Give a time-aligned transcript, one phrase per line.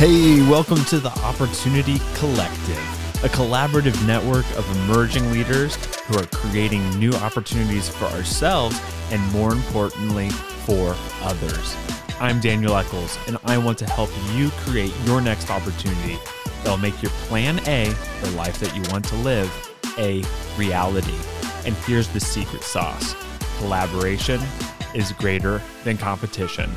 [0.00, 5.76] Hey, welcome to the Opportunity Collective, a collaborative network of emerging leaders
[6.06, 8.80] who are creating new opportunities for ourselves
[9.10, 11.76] and, more importantly, for others.
[12.18, 16.18] I'm Daniel Eccles, and I want to help you create your next opportunity
[16.64, 19.52] that'll make your plan A, the life that you want to live,
[19.98, 20.24] a
[20.56, 21.18] reality.
[21.66, 23.14] And here's the secret sauce
[23.58, 24.40] collaboration
[24.94, 26.70] is greater than competition.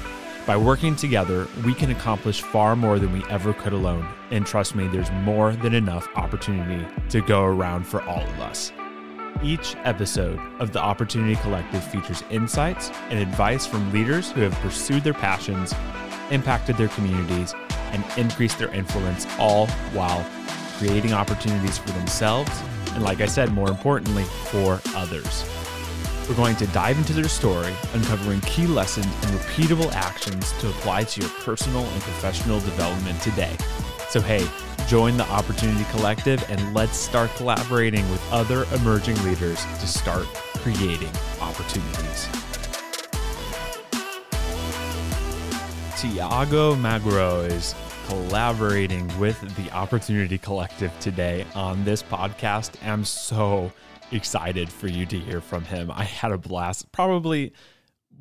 [0.45, 4.05] By working together, we can accomplish far more than we ever could alone.
[4.29, 8.73] And trust me, there's more than enough opportunity to go around for all of us.
[9.41, 15.05] Each episode of the Opportunity Collective features insights and advice from leaders who have pursued
[15.05, 15.73] their passions,
[16.29, 17.55] impacted their communities,
[17.93, 20.25] and increased their influence, all while
[20.77, 22.51] creating opportunities for themselves
[22.95, 25.45] and, like I said, more importantly, for others.
[26.29, 31.03] We're going to dive into their story, uncovering key lessons and repeatable actions to apply
[31.03, 33.55] to your personal and professional development today.
[34.07, 34.47] So, hey,
[34.87, 40.25] join the Opportunity Collective and let's start collaborating with other emerging leaders to start
[40.59, 42.29] creating opportunities.
[45.97, 47.75] Tiago Magro is
[48.07, 52.75] collaborating with the Opportunity Collective today on this podcast.
[52.85, 53.73] I'm so
[54.13, 55.91] excited for you to hear from him.
[55.91, 56.91] I had a blast.
[56.91, 57.53] Probably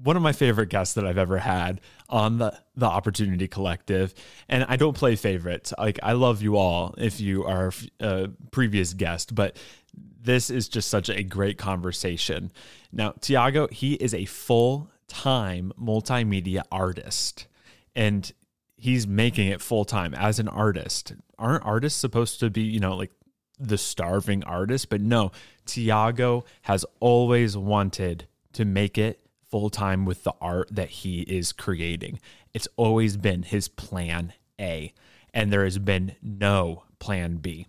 [0.02, 4.14] one of my favorite guests that I've ever had on the the Opportunity Collective.
[4.48, 5.72] And I don't play favorites.
[5.78, 9.56] Like I love you all if you are a previous guest, but
[9.94, 12.52] this is just such a great conversation.
[12.92, 17.46] Now, Tiago, he is a full-time multimedia artist.
[17.94, 18.32] And
[18.76, 21.12] he's making it full time as an artist.
[21.38, 23.12] Aren't artists supposed to be, you know, like
[23.58, 24.88] the starving artist?
[24.88, 25.32] But no,
[25.66, 31.52] Tiago has always wanted to make it full time with the art that he is
[31.52, 32.20] creating.
[32.54, 34.92] It's always been his plan A,
[35.32, 37.66] and there has been no plan B.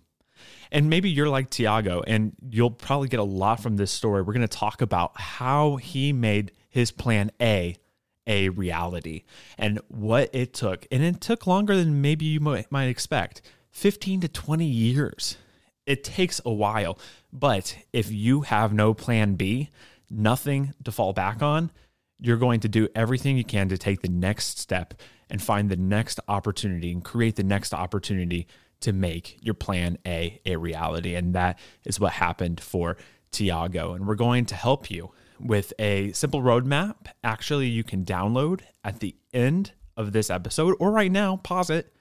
[0.70, 4.22] And maybe you're like Tiago, and you'll probably get a lot from this story.
[4.22, 7.76] We're going to talk about how he made his plan A
[8.26, 9.24] a reality
[9.58, 10.86] and what it took.
[10.90, 15.36] And it took longer than maybe you might, expect 15 to 20 years.
[15.86, 16.98] It takes a while.
[17.32, 19.70] But if you have no plan B,
[20.10, 21.70] nothing to fall back on,
[22.20, 24.94] you're going to do everything you can to take the next step
[25.28, 28.46] and find the next opportunity and create the next opportunity
[28.80, 31.14] to make your plan A a reality.
[31.14, 32.96] And that is what happened for
[33.30, 33.94] Tiago.
[33.94, 37.06] And we're going to help you with a simple roadmap.
[37.22, 41.92] Actually, you can download at the end of this episode or right now, pause it,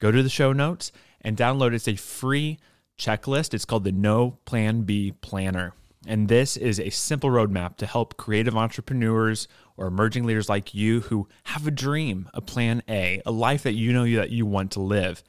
[0.00, 1.72] go to the show notes and download.
[1.72, 2.58] It's a free
[3.02, 3.54] checklist.
[3.54, 5.74] It's called the No Plan B Planner.
[6.06, 9.46] And this is a simple roadmap to help creative entrepreneurs
[9.76, 13.74] or emerging leaders like you who have a dream, a plan A, a life that
[13.74, 15.22] you know that you want to live.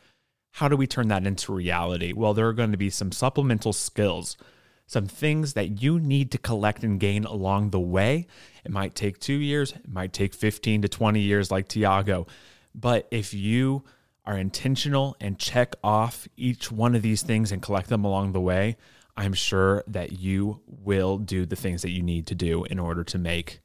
[0.52, 2.14] How do we turn that into reality?
[2.14, 4.38] Well, there are going to be some supplemental skills
[4.86, 8.28] some things that you need to collect and gain along the way.
[8.64, 12.28] It might take two years, it might take 15 to 20 years, like Tiago.
[12.76, 13.84] But if you
[14.26, 18.42] are intentional and check off each one of these things and collect them along the
[18.42, 18.78] way,
[19.16, 23.04] I'm sure that you will do the things that you need to do in order
[23.04, 23.60] to make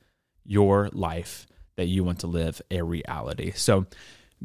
[0.44, 1.46] your life
[1.76, 3.52] that you want to live a reality.
[3.54, 3.86] So,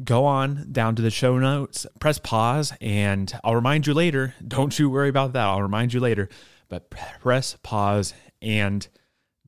[0.02, 4.34] go on down to the show notes, press pause, and I'll remind you later.
[4.46, 5.44] Don't you worry about that.
[5.44, 6.28] I'll remind you later
[6.68, 8.88] but press pause and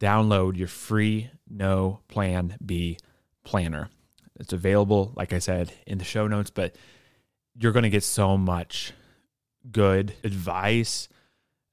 [0.00, 2.98] download your free No Plan B
[3.44, 3.90] planner.
[4.38, 6.76] It's available, like I said, in the show notes, but
[7.58, 8.92] you're going to get so much
[9.70, 11.08] good advice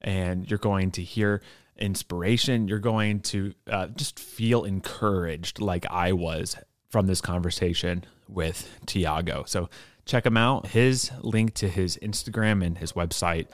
[0.00, 1.42] and you're going to hear
[1.78, 2.68] inspiration.
[2.68, 6.56] You're going to uh, just feel encouraged, like I was
[6.88, 9.44] from this conversation with Tiago.
[9.46, 9.68] So
[10.04, 10.68] check him out.
[10.68, 13.48] His link to his Instagram and his website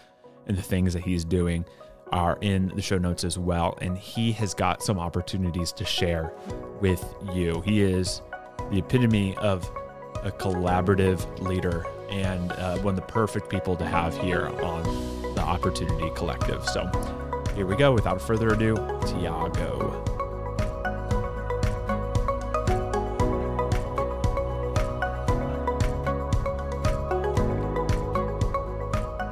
[0.47, 1.65] and the things that he's doing
[2.13, 3.79] are in the show notes as well.
[3.81, 6.33] And he has got some opportunities to share
[6.81, 7.63] with you.
[7.65, 8.21] He is
[8.71, 9.71] the epitome of
[10.23, 14.83] a collaborative leader and uh, one of the perfect people to have here on
[15.35, 16.65] the Opportunity Collective.
[16.69, 16.91] So
[17.55, 17.93] here we go.
[17.93, 18.75] Without further ado,
[19.07, 20.05] Tiago.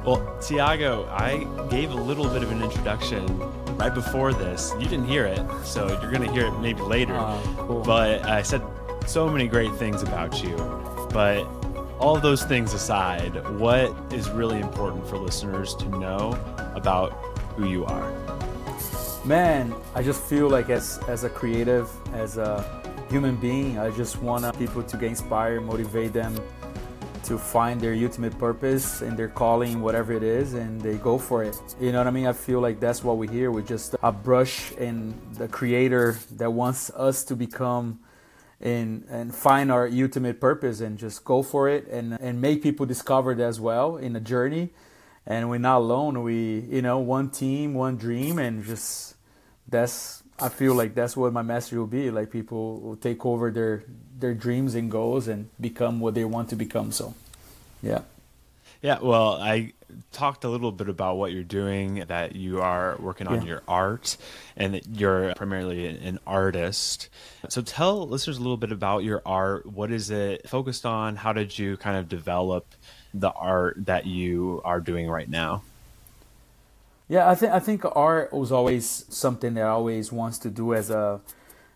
[0.05, 3.25] Well, Tiago, I gave a little bit of an introduction
[3.77, 4.73] right before this.
[4.79, 7.13] You didn't hear it, so you're going to hear it maybe later.
[7.15, 7.83] Uh, cool.
[7.83, 8.63] But I said
[9.09, 10.55] so many great things about you.
[11.11, 11.43] But
[11.99, 16.37] all those things aside, what is really important for listeners to know
[16.75, 17.11] about
[17.55, 18.13] who you are?
[19.25, 22.63] Man, I just feel like as as a creative, as a
[23.09, 26.35] human being, I just want people to get inspired, motivate them
[27.23, 31.43] to find their ultimate purpose and their calling, whatever it is, and they go for
[31.43, 31.57] it.
[31.81, 32.27] You know what I mean?
[32.27, 33.51] I feel like that's what we hear.
[33.51, 37.99] We're just a brush and the creator that wants us to become
[38.61, 42.85] and and find our ultimate purpose and just go for it and and make people
[42.85, 44.69] discover it as well in a journey.
[45.25, 46.23] And we're not alone.
[46.23, 49.15] We you know one team, one dream, and just
[49.67, 52.11] that's I feel like that's what my message will be.
[52.11, 53.83] Like people will take over their
[54.17, 56.91] their dreams and goals and become what they want to become.
[56.91, 57.13] So,
[57.81, 58.01] yeah.
[58.81, 59.73] Yeah, well, I
[60.11, 63.47] talked a little bit about what you're doing, that you are working on yeah.
[63.47, 64.15] your art,
[64.55, 67.09] and that you're primarily an artist.
[67.49, 69.65] So tell listeners a little bit about your art.
[69.65, 71.17] What is it focused on?
[71.17, 72.73] How did you kind of develop
[73.13, 75.63] the art that you are doing right now?
[77.09, 80.75] Yeah, I think I think art was always something that I always wants to do
[80.75, 81.19] as a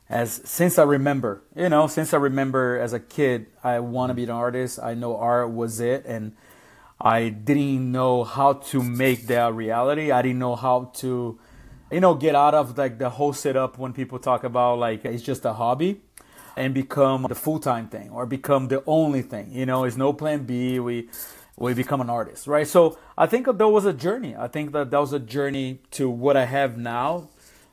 [0.08, 4.14] as since I remember, you know, since I remember as a kid, I want to
[4.14, 4.80] be an artist.
[4.80, 6.34] I know art was it, and
[7.00, 10.12] I didn't know how to make that reality.
[10.12, 11.40] I didn't know how to,
[11.92, 15.24] you know, get out of like the whole setup when people talk about like it's
[15.24, 16.02] just a hobby
[16.56, 19.52] and become the full time thing or become the only thing.
[19.52, 20.80] You know, it's no plan B.
[20.80, 21.10] We
[21.58, 22.68] we become an artist, right?
[22.68, 24.36] So I think that was a journey.
[24.36, 27.30] I think that that was a journey to what I have now.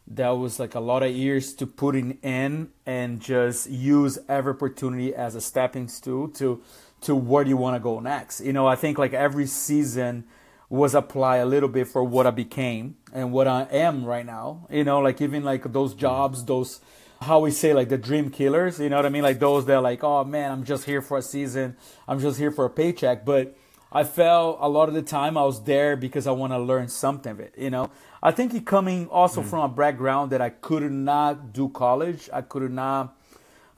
[0.06, 5.14] That was like a lot of years to put in and just use every opportunity
[5.14, 6.60] as a stepping stool to
[7.02, 8.40] to where do you want to go next.
[8.40, 10.24] You know, I think like every season
[10.68, 14.66] was apply a little bit for what I became and what I am right now.
[14.70, 16.80] You know, like even like those jobs, those
[17.20, 18.78] how we say like the dream killers.
[18.78, 19.22] You know what I mean?
[19.22, 21.76] Like those that are like, oh man, I'm just here for a season.
[22.06, 23.56] I'm just here for a paycheck, but
[23.92, 26.88] I felt a lot of the time I was there because I want to learn
[26.88, 27.54] something of it.
[27.58, 27.90] You know,
[28.22, 29.46] I think it coming also mm.
[29.46, 32.30] from a background that I could not do college.
[32.32, 33.16] I could not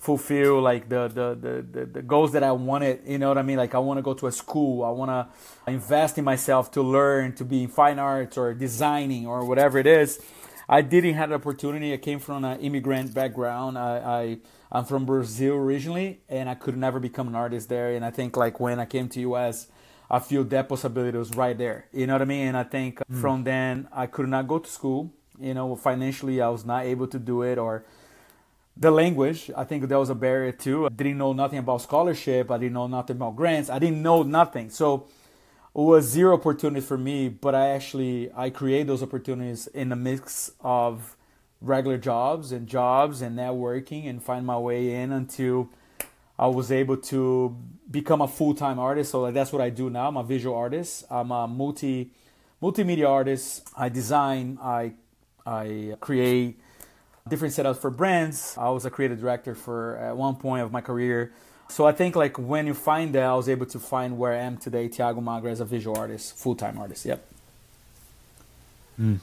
[0.03, 3.03] fulfill like the, the the, the the goals that I wanted.
[3.07, 3.57] You know what I mean?
[3.57, 4.85] Like I want to go to a school.
[4.85, 5.29] I want to
[5.71, 9.87] invest in myself to learn to be in fine arts or designing or whatever it
[9.87, 10.21] is.
[10.69, 11.93] I didn't have the opportunity.
[11.93, 13.79] I came from an immigrant background.
[13.79, 14.39] I, I
[14.73, 17.95] I'm from Brazil originally, and I could never become an artist there.
[17.95, 19.69] And I think like when I came to US
[20.11, 21.87] I feel that possibility was right there.
[21.91, 22.49] You know what I mean?
[22.49, 23.19] And I think mm.
[23.19, 25.11] from then I could not go to school.
[25.41, 27.87] You know, financially I was not able to do it or
[28.77, 30.87] the language, I think that was a barrier too.
[30.87, 32.51] I didn't know nothing about scholarship.
[32.51, 33.69] I didn't know nothing about grants.
[33.69, 34.71] I didn't know nothing.
[34.71, 35.07] So
[35.75, 39.97] it was zero opportunity for me, but I actually I create those opportunities in a
[39.97, 41.17] mix of
[41.61, 45.69] regular jobs and jobs and networking and find my way in until
[46.39, 47.57] I was able to
[47.91, 49.13] become a full-time artist.
[49.13, 50.09] So that's what I do now.
[50.09, 51.05] I'm a visual artist.
[51.11, 52.11] I'm a multi
[52.61, 53.69] multimedia artist.
[53.77, 54.59] I design.
[54.63, 54.95] I
[55.47, 56.59] I create
[57.29, 58.57] different setups for brands.
[58.59, 61.33] I was a creative director for at one point of my career.
[61.69, 64.43] So I think like when you find that, I was able to find where I
[64.43, 67.07] am today, Tiago Magro, as a visual artist, full-time artist.
[67.07, 67.25] Yep.
[69.01, 69.21] Mm.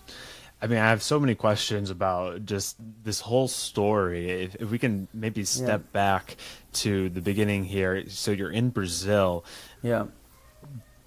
[0.61, 4.29] I mean, I have so many questions about just this whole story.
[4.29, 5.93] If, if we can maybe step yeah.
[5.93, 6.35] back
[6.73, 8.09] to the beginning here.
[8.09, 9.45] So you're in Brazil.
[9.81, 10.07] Yeah.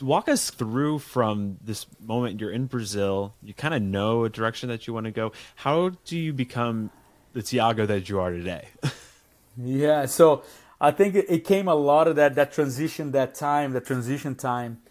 [0.03, 3.35] Walk us through from this moment you're in Brazil.
[3.43, 5.33] You kind of know a direction that you want to go.
[5.57, 6.91] How do you become
[7.33, 8.69] the Tiago that you are today?
[9.57, 10.07] yeah.
[10.07, 10.43] So
[10.81, 14.83] I think it, came a lot of that that transition, that time, that transition time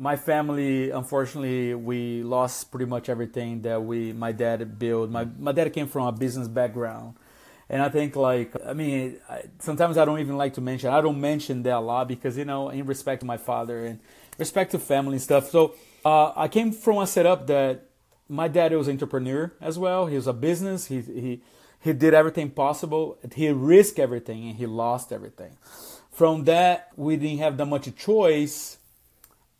[0.00, 5.52] my family unfortunately we lost pretty much everything that we my dad built my my
[5.52, 7.14] dad came from a business background
[7.68, 9.18] and i think like i mean
[9.58, 12.46] sometimes i don't even like to mention i don't mention that a lot because you
[12.46, 14.00] know in respect to my father and
[14.40, 15.50] respect to family and stuff.
[15.50, 17.84] So uh, i came from a setup that
[18.28, 20.06] my dad was an entrepreneur as well.
[20.06, 20.86] He was a business.
[20.86, 21.42] He he
[21.82, 23.18] he did everything possible.
[23.34, 25.56] He risked everything and he lost everything.
[26.10, 28.78] From that we didn't have that much choice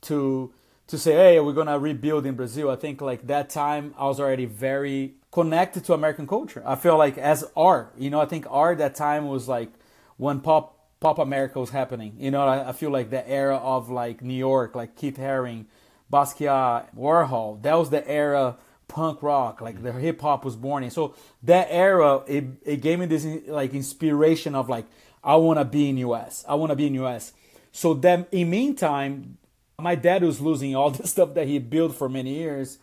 [0.02, 0.52] to
[0.88, 2.70] to say, hey, we're gonna rebuild in Brazil.
[2.70, 6.62] I think like that time I was already very connected to American culture.
[6.66, 9.70] I feel like as art, you know, I think art that time was like
[10.16, 12.14] when pop pop America was happening.
[12.18, 15.64] You know, I, I feel like the era of like New York, like Keith Haring,
[16.12, 17.62] Basquiat, Warhol.
[17.62, 20.00] That was the era punk rock, like the mm.
[20.00, 20.90] hip hop was born in.
[20.90, 21.14] So
[21.44, 24.86] that era, it, it gave me this like inspiration of like
[25.22, 26.44] I want to be in US.
[26.46, 27.32] I want to be in US.
[27.72, 29.38] So then, in meantime,
[29.78, 32.78] my dad was losing all the stuff that he built for many years.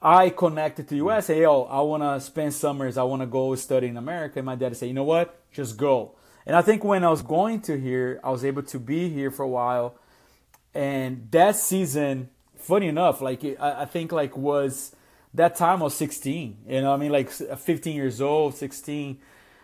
[0.00, 1.42] I connected to US, say, mm.
[1.42, 4.38] yo, I want to spend summers, I want to go study in America.
[4.38, 6.12] And my dad said, you know what, just go.
[6.48, 9.30] And I think when I was going to here, I was able to be here
[9.30, 9.94] for a while.
[10.74, 14.96] And that season, funny enough, like I think like was
[15.34, 16.56] that time I was 16.
[16.66, 19.18] You know, I mean, like 15 years old, 16.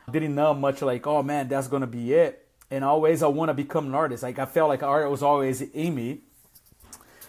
[0.08, 0.82] Didn't know much.
[0.82, 4.22] Like, oh man, that's gonna be it and always I want to become an artist.
[4.22, 6.20] Like I felt like art was always in me.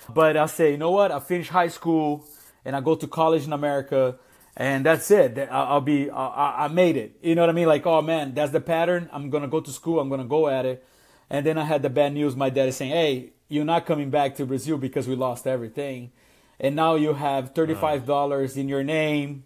[0.09, 1.12] But I say, you know what?
[1.12, 2.25] I finish high school
[2.63, 4.17] and I go to college in America,
[4.57, 5.38] and that's it.
[5.51, 7.17] I'll be, I, I made it.
[7.21, 7.67] You know what I mean?
[7.67, 9.09] Like, oh man, that's the pattern.
[9.12, 10.00] I'm gonna go to school.
[10.00, 10.85] I'm gonna go at it.
[11.29, 12.35] And then I had the bad news.
[12.35, 16.12] My dad is saying, hey, you're not coming back to Brazil because we lost everything,
[16.59, 19.43] and now you have thirty-five dollars in your name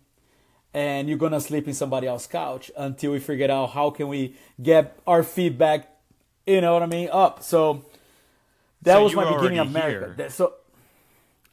[0.74, 4.36] and you're gonna sleep in somebody else's couch until we figure out how can we
[4.62, 5.88] get our feedback
[6.46, 7.86] you know what i mean up so
[8.82, 10.54] that so was my beginning of america that, so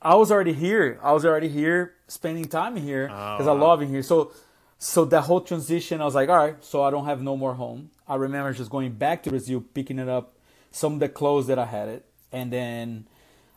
[0.03, 3.65] i was already here i was already here spending time here because oh, wow.
[3.65, 4.33] i love it here so
[4.79, 7.55] so that whole transition i was like all right so i don't have no more
[7.55, 10.35] home i remember just going back to brazil picking it up
[10.71, 13.07] some of the clothes that i had it and then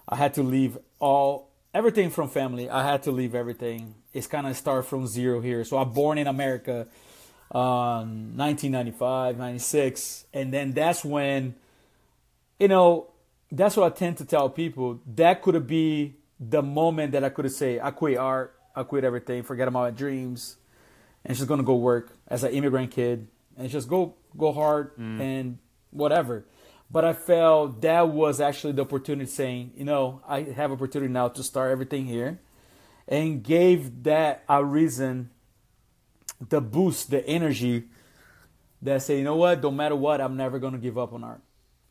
[0.07, 4.47] i had to leave all everything from family i had to leave everything it's kind
[4.47, 5.63] of start from zero here.
[5.63, 6.87] So I'm born in America,
[7.51, 11.55] um, 1995, 96, and then that's when,
[12.59, 13.07] you know,
[13.51, 14.99] that's what I tend to tell people.
[15.15, 19.43] That could be the moment that I could say, I quit art, I quit everything,
[19.43, 20.55] forget about my dreams,
[21.25, 23.27] and just gonna go work as an immigrant kid
[23.57, 25.19] and just go go hard mm.
[25.19, 25.57] and
[25.91, 26.45] whatever.
[26.91, 31.27] But I felt that was actually the opportunity saying, you know, I have opportunity now
[31.27, 32.39] to start everything here
[33.07, 35.29] and gave that a reason,
[36.47, 37.83] the boost, the energy
[38.81, 41.41] that say, you know what, don't matter what, I'm never gonna give up on art.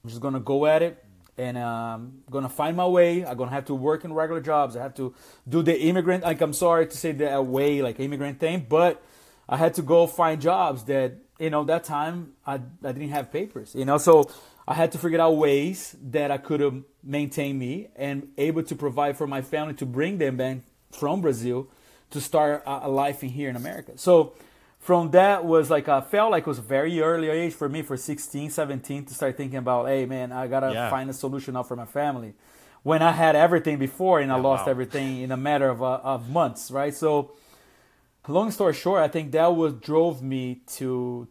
[0.02, 1.04] I'm just gonna go at it
[1.38, 3.24] and um, I'm gonna find my way.
[3.24, 4.76] I'm gonna have to work in regular jobs.
[4.76, 5.14] I have to
[5.48, 6.24] do the immigrant.
[6.24, 9.02] Like I'm sorry to say that way, like immigrant thing, but
[9.48, 13.32] I had to go find jobs that you know that time I I didn't have
[13.32, 13.74] papers.
[13.74, 14.30] You know, so
[14.66, 19.16] I had to figure out ways that I could maintain me and able to provide
[19.16, 20.58] for my family to bring them back
[20.90, 21.68] from Brazil
[22.10, 23.92] to start a, life in here in America.
[23.96, 24.34] So
[24.78, 27.96] from that was like I felt like it was very early age for me for
[27.96, 30.90] 16, 17 to start thinking about, hey man, I gotta yeah.
[30.90, 32.34] find a solution now for my family.
[32.82, 34.70] When I had everything before and I lost wow.
[34.70, 36.94] everything in a matter of, uh, of months, right?
[36.94, 37.32] So
[38.28, 41.28] long story short, I think that was drove me to.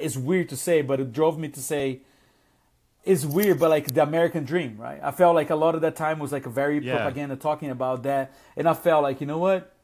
[0.00, 2.00] It's weird to say, but it drove me to say,
[3.04, 5.00] It's weird, but like the American dream, right?
[5.02, 6.96] I felt like a lot of that time was like a very yeah.
[6.96, 9.75] propaganda talking about that, and I felt like you know what,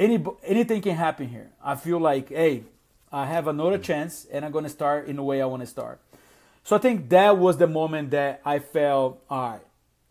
[0.00, 1.50] any anything can happen here.
[1.62, 2.64] I feel like hey,
[3.12, 6.00] I have another chance, and I'm gonna start in the way I want to start.
[6.64, 9.60] So I think that was the moment that I felt all right.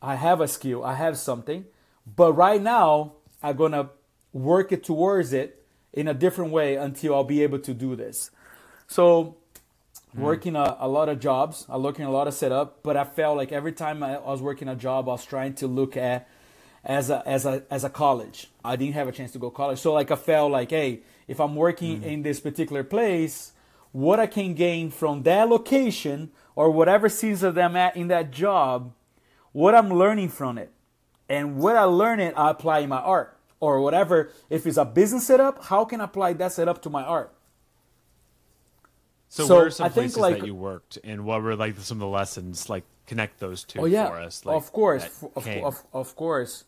[0.01, 1.65] I have a skill, I have something,
[2.15, 3.89] but right now I'm gonna
[4.31, 8.31] work it towards it in a different way until I'll be able to do this.
[8.88, 9.38] So
[10.15, 10.19] mm.
[10.19, 11.65] working a, a, lot of jobs.
[11.67, 14.41] I looking a lot of setup, but I felt like every time I, I was
[14.41, 16.29] working a job, I was trying to look at
[16.83, 18.48] as a as a as a college.
[18.63, 21.39] I didn't have a chance to go college, so like I felt like, hey, if
[21.39, 22.05] I'm working mm.
[22.05, 23.53] in this particular place,
[23.91, 28.31] what I can gain from that location or whatever season that I'm at in that
[28.31, 28.93] job,
[29.51, 30.71] what I'm learning from it,
[31.27, 34.31] and what I learn it, I apply in my art or whatever.
[34.50, 37.33] If it's a business setup, how can I apply that setup to my art?
[39.31, 41.55] So, so where are some I places think, like, that you worked, and what were
[41.55, 42.67] like some of the lessons?
[42.67, 44.45] Like connect those two oh, yeah, for us.
[44.45, 45.05] Like, of course,
[45.36, 46.63] of, of, of course.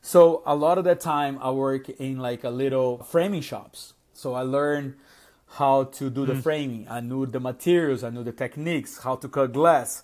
[0.00, 3.94] So a lot of the time I work in like a little framing shops.
[4.12, 4.94] So I learned
[5.52, 6.42] how to do the mm.
[6.42, 6.86] framing.
[6.88, 8.04] I knew the materials.
[8.04, 8.98] I knew the techniques.
[8.98, 10.02] How to cut glass.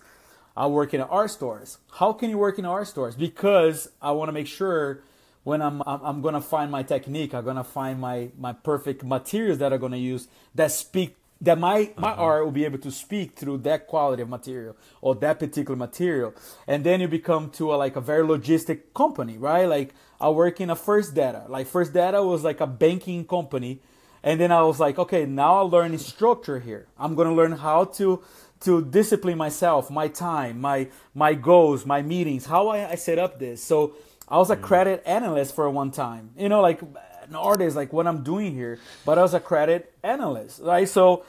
[0.57, 1.79] I work in art stores.
[1.93, 3.15] How can you work in art stores?
[3.15, 5.01] Because I want to make sure
[5.43, 9.59] when I'm, I'm, I'm gonna find my technique, I'm gonna find my my perfect materials
[9.59, 12.21] that I'm gonna use that speak that my my uh-huh.
[12.21, 16.33] art will be able to speak through that quality of material or that particular material.
[16.67, 19.65] And then you become to a, like a very logistic company right?
[19.65, 21.45] Like i work in a first data.
[21.47, 23.79] Like first data was like a banking company.
[24.23, 26.87] And then i was like okay now i learn structure here.
[26.97, 28.23] I'm going to learn how to
[28.61, 33.39] to discipline myself my time my my goals my meetings how i, I set up
[33.39, 33.63] this.
[33.63, 33.95] So
[34.27, 34.63] i was a mm.
[34.63, 36.31] credit analyst for one time.
[36.37, 36.81] You know like
[37.27, 40.87] an artist like what I'm doing here, but as a credit analyst, right?
[40.87, 41.25] So,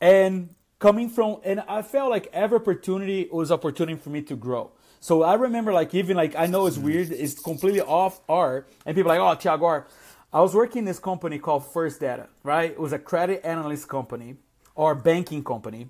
[0.00, 4.72] and coming from, and I felt like every opportunity was opportunity for me to grow.
[5.00, 8.94] So I remember like even like I know it's weird, it's completely off art, and
[8.94, 9.90] people like, oh Tiago art.
[10.32, 12.70] I was working in this company called First Data, right?
[12.70, 14.36] It was a credit analyst company
[14.74, 15.88] or banking company.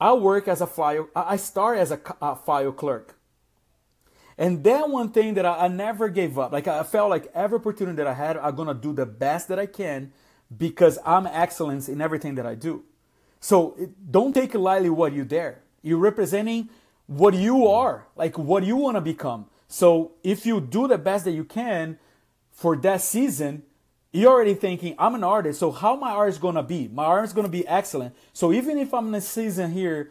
[0.00, 1.08] I work as a file.
[1.16, 3.16] I start as a, a file clerk.
[4.38, 7.58] And then one thing that I, I, never gave up, like I felt like every
[7.58, 10.12] opportunity that I had, I'm gonna do the best that I can
[10.54, 12.84] because I'm excellence in everything that I do.
[13.40, 13.76] So
[14.10, 15.62] don't take lightly what you dare.
[15.82, 16.68] You're representing
[17.06, 19.46] what you are, like what you want to become.
[19.68, 21.98] So if you do the best that you can
[22.50, 23.62] for that season,
[24.12, 26.88] you're already thinking, I'm an artist, so how my art is gonna be?
[26.88, 28.14] My art is gonna be excellent.
[28.32, 30.10] So even if I'm in a season here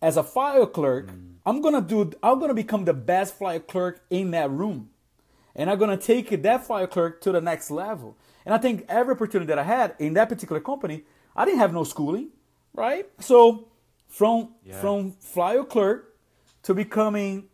[0.00, 1.34] as a file clerk, mm.
[1.46, 4.90] I'm gonna do I'm gonna become the best file clerk in that room.
[5.56, 8.16] And I'm gonna take that file clerk to the next level.
[8.44, 11.72] And I think every opportunity that I had in that particular company, I didn't have
[11.72, 12.28] no schooling,
[12.72, 13.08] right?
[13.20, 13.68] So
[14.08, 14.80] from yeah.
[14.80, 16.16] from file clerk
[16.62, 17.48] to becoming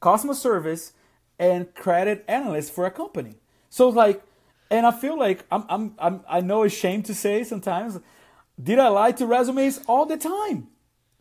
[0.00, 0.92] customer service
[1.38, 3.34] and credit analyst for a company.
[3.70, 4.22] So like
[4.70, 8.00] and I feel like I'm, I'm, I'm, I know it's shame to say sometimes.
[8.60, 10.68] Did I lie to resumes all the time?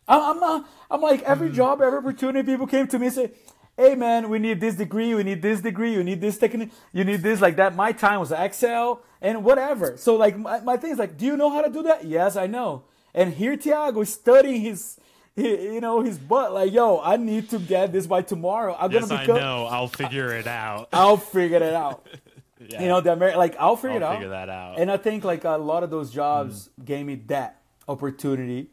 [0.08, 0.70] I'm not.
[0.90, 1.54] I'm like every mm.
[1.54, 2.46] job, every opportunity.
[2.46, 3.32] People came to me and say,
[3.78, 5.14] "Hey, man, we need this degree.
[5.16, 5.94] We need this degree.
[5.94, 6.72] You need this technique.
[6.92, 9.98] You need this like that." My time was Excel and whatever.
[9.98, 12.06] So like my, my thing is like, do you know how to do that?
[12.06, 12.84] Yes, I know.
[13.16, 15.00] And here Tiago is studying his
[15.36, 16.54] you know, his butt.
[16.54, 18.76] Like, yo, I need to get this by tomorrow.
[18.78, 19.38] I'm yes, gonna become.
[19.38, 19.66] I know.
[19.66, 20.90] I'll figure it out.
[20.94, 22.08] I'll figure it out.
[22.66, 22.82] Yeah.
[22.82, 24.14] You know, the Amer- like I'll figure I'll it out.
[24.14, 24.80] Figure that out.
[24.80, 26.86] And I think like a lot of those jobs mm.
[26.86, 28.70] gave me that opportunity.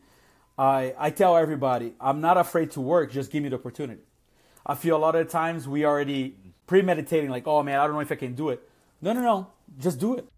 [0.61, 3.11] I I tell everybody, I'm not afraid to work.
[3.11, 4.03] Just give me the opportunity.
[4.67, 6.37] I feel a lot of times we already
[6.67, 8.63] premeditating, like, oh man, I don't know if I can do it.
[9.01, 9.47] No, no, no,
[9.79, 10.29] just do it.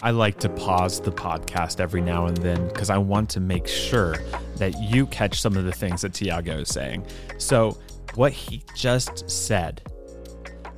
[0.00, 3.66] I like to pause the podcast every now and then because I want to make
[3.66, 4.14] sure
[4.58, 7.04] that you catch some of the things that Tiago is saying.
[7.38, 7.76] So,
[8.14, 9.82] what he just said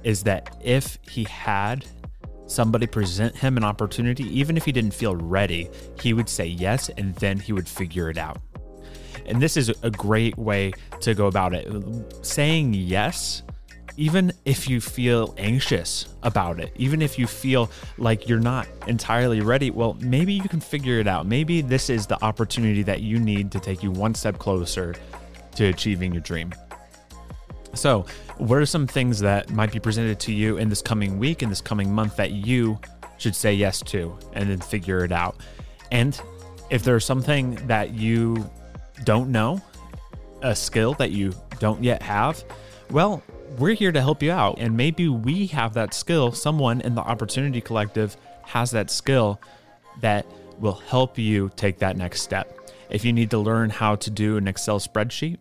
[0.04, 1.84] is that if he had
[2.50, 6.88] somebody present him an opportunity, even if he didn't feel ready, he would say yes
[6.90, 8.38] and then he would figure it out.
[9.26, 11.68] And this is a great way to go about it.
[12.24, 13.42] Saying yes
[13.96, 19.42] even if you feel anxious about it, even if you feel like you're not entirely
[19.42, 21.26] ready, well, maybe you can figure it out.
[21.26, 24.94] Maybe this is the opportunity that you need to take you one step closer
[25.56, 26.50] to achieving your dream.
[27.74, 28.04] So,
[28.38, 31.48] what are some things that might be presented to you in this coming week, in
[31.48, 32.78] this coming month, that you
[33.18, 35.36] should say yes to and then figure it out?
[35.92, 36.20] And
[36.70, 38.48] if there's something that you
[39.04, 39.60] don't know,
[40.42, 42.42] a skill that you don't yet have,
[42.90, 43.22] well,
[43.58, 44.58] we're here to help you out.
[44.58, 46.32] And maybe we have that skill.
[46.32, 49.40] Someone in the Opportunity Collective has that skill
[50.00, 50.26] that
[50.58, 52.58] will help you take that next step.
[52.90, 55.38] If you need to learn how to do an Excel spreadsheet,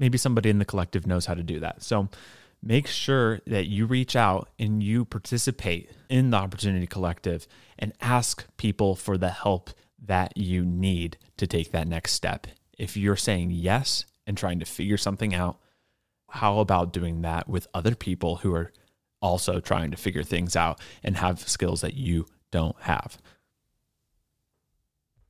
[0.00, 1.82] maybe somebody in the collective knows how to do that.
[1.84, 2.08] So
[2.60, 7.46] make sure that you reach out and you participate in the Opportunity Collective
[7.78, 9.70] and ask people for the help
[10.06, 12.46] that you need to take that next step.
[12.78, 15.58] If you're saying yes and trying to figure something out,
[16.30, 18.72] how about doing that with other people who are
[19.20, 23.18] also trying to figure things out and have skills that you don't have?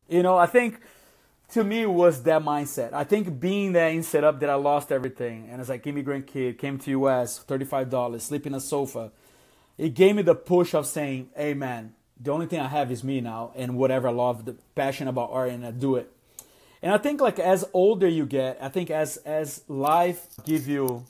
[0.09, 0.81] You know, I think
[1.53, 2.93] to me was that mindset.
[2.93, 6.59] I think being there in setup that I lost everything and as like immigrant kid,
[6.59, 9.11] came to US, $35, sleep in a sofa.
[9.77, 13.03] It gave me the push of saying, hey man, the only thing I have is
[13.03, 16.13] me now and whatever I love, the passion about art and I do it.
[16.83, 21.05] And I think like as older you get, I think as as life give you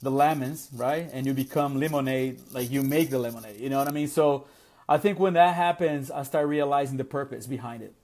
[0.00, 1.08] the lemons, right?
[1.12, 3.60] And you become lemonade, like you make the lemonade.
[3.60, 4.08] You know what I mean?
[4.08, 4.46] So
[4.88, 7.94] I think when that happens, I start realizing the purpose behind it.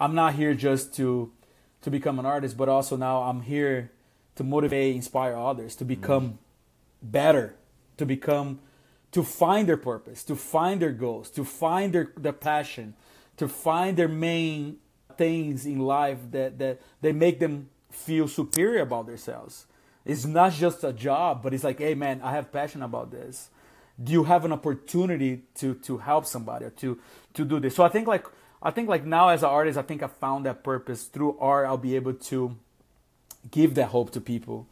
[0.00, 1.32] I'm not here just to
[1.82, 3.92] to become an artist, but also now I'm here
[4.34, 6.36] to motivate, inspire others to become mm.
[7.02, 7.54] better,
[7.96, 8.60] to become
[9.12, 12.94] to find their purpose, to find their goals, to find their, their passion,
[13.36, 14.76] to find their main
[15.16, 19.66] things in life that, that they make them feel superior about themselves.
[20.04, 23.50] It's not just a job, but it's like, hey man, I have passion about this.
[24.02, 26.98] Do you have an opportunity to to help somebody or to
[27.34, 27.74] to do this?
[27.74, 28.26] So I think like
[28.62, 31.66] I think like now as an artist, I think I found that purpose through art.
[31.66, 32.56] I'll be able to
[33.50, 34.66] give that hope to people,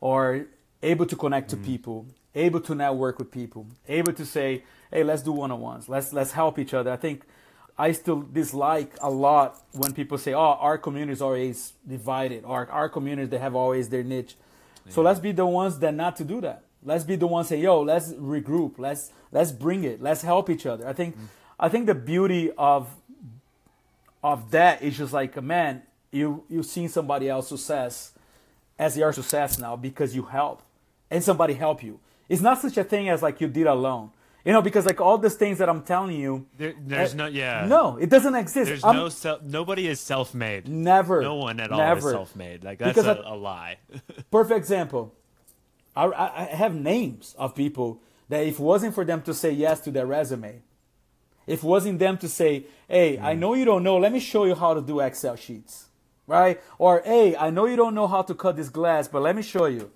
[0.00, 0.46] or
[0.82, 1.64] able to connect to mm.
[1.64, 5.88] people, able to network with people, able to say, hey, let's do one on ones.
[5.88, 6.92] Let's let's help each other.
[6.92, 7.22] I think
[7.78, 12.70] I still dislike a lot when people say, "Oh, our community is always divided," or
[12.70, 14.36] "Our communities they have always their niche."
[14.84, 14.92] Yeah.
[14.92, 16.64] So let's be the ones that not to do that.
[16.84, 18.78] Let's be the ones say, "Yo, let's regroup.
[18.78, 20.02] Let's let's bring it.
[20.02, 21.26] Let's help each other." I think mm.
[21.58, 22.88] I think the beauty of
[24.22, 28.12] of that is just like, a man, you you seen somebody else success
[28.78, 30.62] as your success now because you help
[31.10, 32.00] and somebody help you.
[32.28, 34.10] It's not such a thing as like you did alone
[34.44, 37.26] you know, because like all these things that I'm telling you, there, there's uh, no,
[37.26, 38.68] yeah, no, it doesn't exist.
[38.68, 39.42] There's I'm, no self.
[39.42, 40.68] Nobody is self-made.
[40.68, 41.22] Never.
[41.22, 42.64] No one at all is self-made.
[42.64, 43.78] Like that's a, a, lie.
[44.30, 45.14] perfect example.
[45.94, 49.80] I, I have names of people that if it wasn't for them to say yes
[49.80, 50.62] to their resume,
[51.46, 53.22] if it wasn't them to say, "Hey, mm.
[53.22, 53.96] I know you don't know.
[53.96, 55.86] Let me show you how to do Excel sheets,"
[56.26, 56.60] right?
[56.78, 59.42] Or, "Hey, I know you don't know how to cut this glass, but let me
[59.42, 59.90] show you."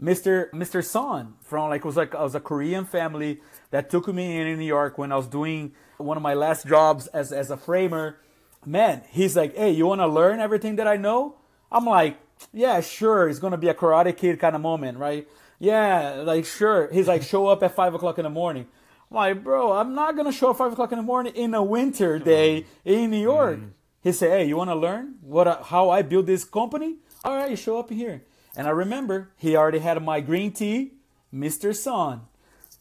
[0.00, 0.50] Mr.
[0.50, 0.84] Mr.
[0.84, 4.46] Son from like it was like I was a Korean family that took me in
[4.46, 7.56] in New York when I was doing one of my last jobs as as a
[7.56, 8.18] framer.
[8.66, 11.36] Man, he's like, "Hey, you want to learn everything that I know?"
[11.72, 12.18] I'm like,
[12.52, 15.26] "Yeah, sure." It's gonna be a Karate Kid kind of moment, right?
[15.58, 16.90] Yeah, like sure.
[16.92, 18.66] He's like, "Show up at five o'clock in the morning."
[19.12, 22.18] I'm bro, I'm not gonna show up five o'clock in the morning in a winter
[22.18, 23.58] day in New York.
[23.58, 23.70] Mm.
[24.02, 27.50] He said, "Hey, you want to learn what how I build this company?" All right,
[27.50, 28.22] you show up here.
[28.56, 30.94] And I remember he already had my green tea,
[31.32, 31.74] Mr.
[31.74, 32.22] Son.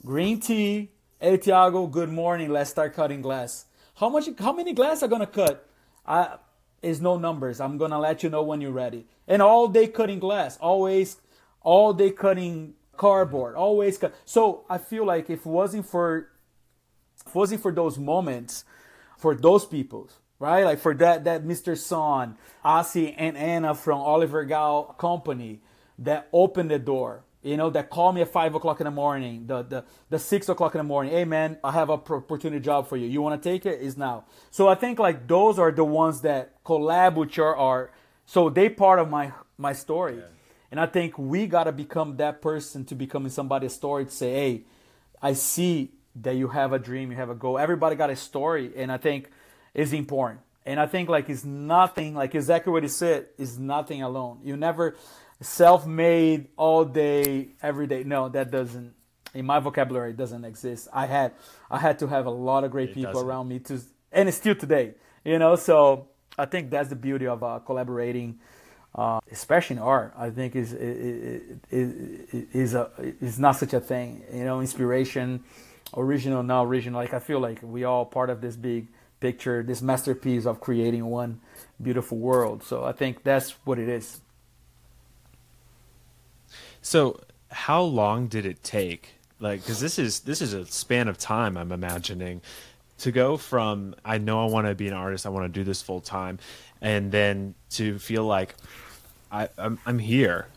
[0.05, 2.49] Green tea, hey Tiago, good morning.
[2.49, 3.65] Let's start cutting glass.
[3.95, 5.67] How much how many glass are gonna cut?
[6.05, 6.37] I
[6.81, 7.59] is no numbers.
[7.59, 9.05] I'm gonna let you know when you're ready.
[9.27, 11.17] And all day cutting glass, always
[11.61, 13.99] all day cutting cardboard, always.
[14.25, 16.29] So I feel like if it wasn't for
[17.25, 18.65] if wasn't for those moments,
[19.17, 20.63] for those people, right?
[20.63, 21.77] Like for that that Mr.
[21.77, 25.61] Son, Asi and Anna from Oliver Gal Company,
[25.99, 29.45] that opened the door you know, that called me at five o'clock in the morning,
[29.45, 31.13] the, the, the six o'clock in the morning.
[31.13, 33.07] Hey man, I have a opportunity job for you.
[33.07, 33.81] You want to take it?
[33.81, 34.25] Is now.
[34.49, 37.93] So I think like those are the ones that collab with your art.
[38.25, 40.15] So they part of my, my story.
[40.15, 40.23] Yeah.
[40.75, 44.33] And I think we got to become that person to becoming somebody's story to say,
[44.33, 44.63] Hey,
[45.21, 47.57] I see that you have a dream, you have a goal.
[47.57, 48.73] Everybody got a story.
[48.75, 49.31] And I think
[49.73, 50.41] it's important.
[50.65, 54.41] And I think like it's nothing, like exactly what he said, is nothing alone.
[54.43, 54.97] You never,
[55.39, 58.93] self-made all day every day no that doesn't
[59.33, 61.33] in my vocabulary it doesn't exist i had
[61.69, 63.27] i had to have a lot of great it people doesn't.
[63.27, 63.77] around me to
[64.13, 64.93] and it's still today
[65.25, 66.07] you know so
[66.37, 68.39] i think that's the beauty of uh, collaborating
[68.95, 70.73] uh, especially in art i think is
[71.71, 72.89] is a
[73.21, 75.43] is not such a thing you know inspiration
[75.95, 78.87] original not original like i feel like we all part of this big
[79.19, 81.39] picture this masterpiece of creating one
[81.81, 84.21] beautiful world so i think that's what it is
[86.85, 89.15] so, how long did it take?
[89.39, 91.57] Like, because this is this is a span of time.
[91.57, 92.43] I'm imagining
[92.99, 95.63] to go from I know I want to be an artist, I want to do
[95.63, 96.37] this full time,
[96.81, 98.53] and then to feel like
[99.31, 100.47] I, I'm, I'm here.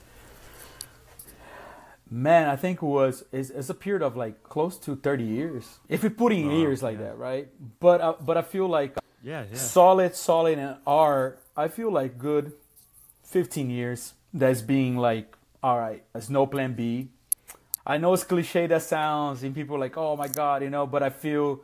[2.11, 5.79] Man, I think it was it's, it's, a period of like close to 30 years.
[5.89, 7.05] If you put in oh, years like yeah.
[7.05, 7.49] that, right?
[7.81, 11.43] But uh, but I feel like yeah, yeah, solid, solid in art.
[11.55, 12.53] I feel like good
[13.25, 14.15] 15 years.
[14.33, 17.09] That's being like all right, there's no plan B.
[17.87, 20.87] I know it's cliche that sounds, and people are like, oh my God, you know,
[20.87, 21.61] but I feel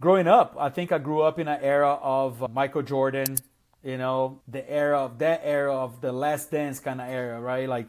[0.00, 3.36] growing up, I think I grew up in an era of Michael Jordan,
[3.84, 7.68] you know, the era of that era of the last dance kind of era, right?
[7.68, 7.88] Like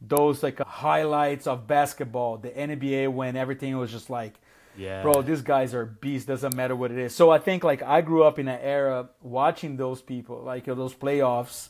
[0.00, 4.34] those like highlights of basketball, the NBA when everything was just like,
[4.76, 5.02] yeah.
[5.02, 7.14] bro, these guys are beasts, doesn't matter what it is.
[7.14, 10.94] So I think like I grew up in an era watching those people, like those
[10.94, 11.68] playoffs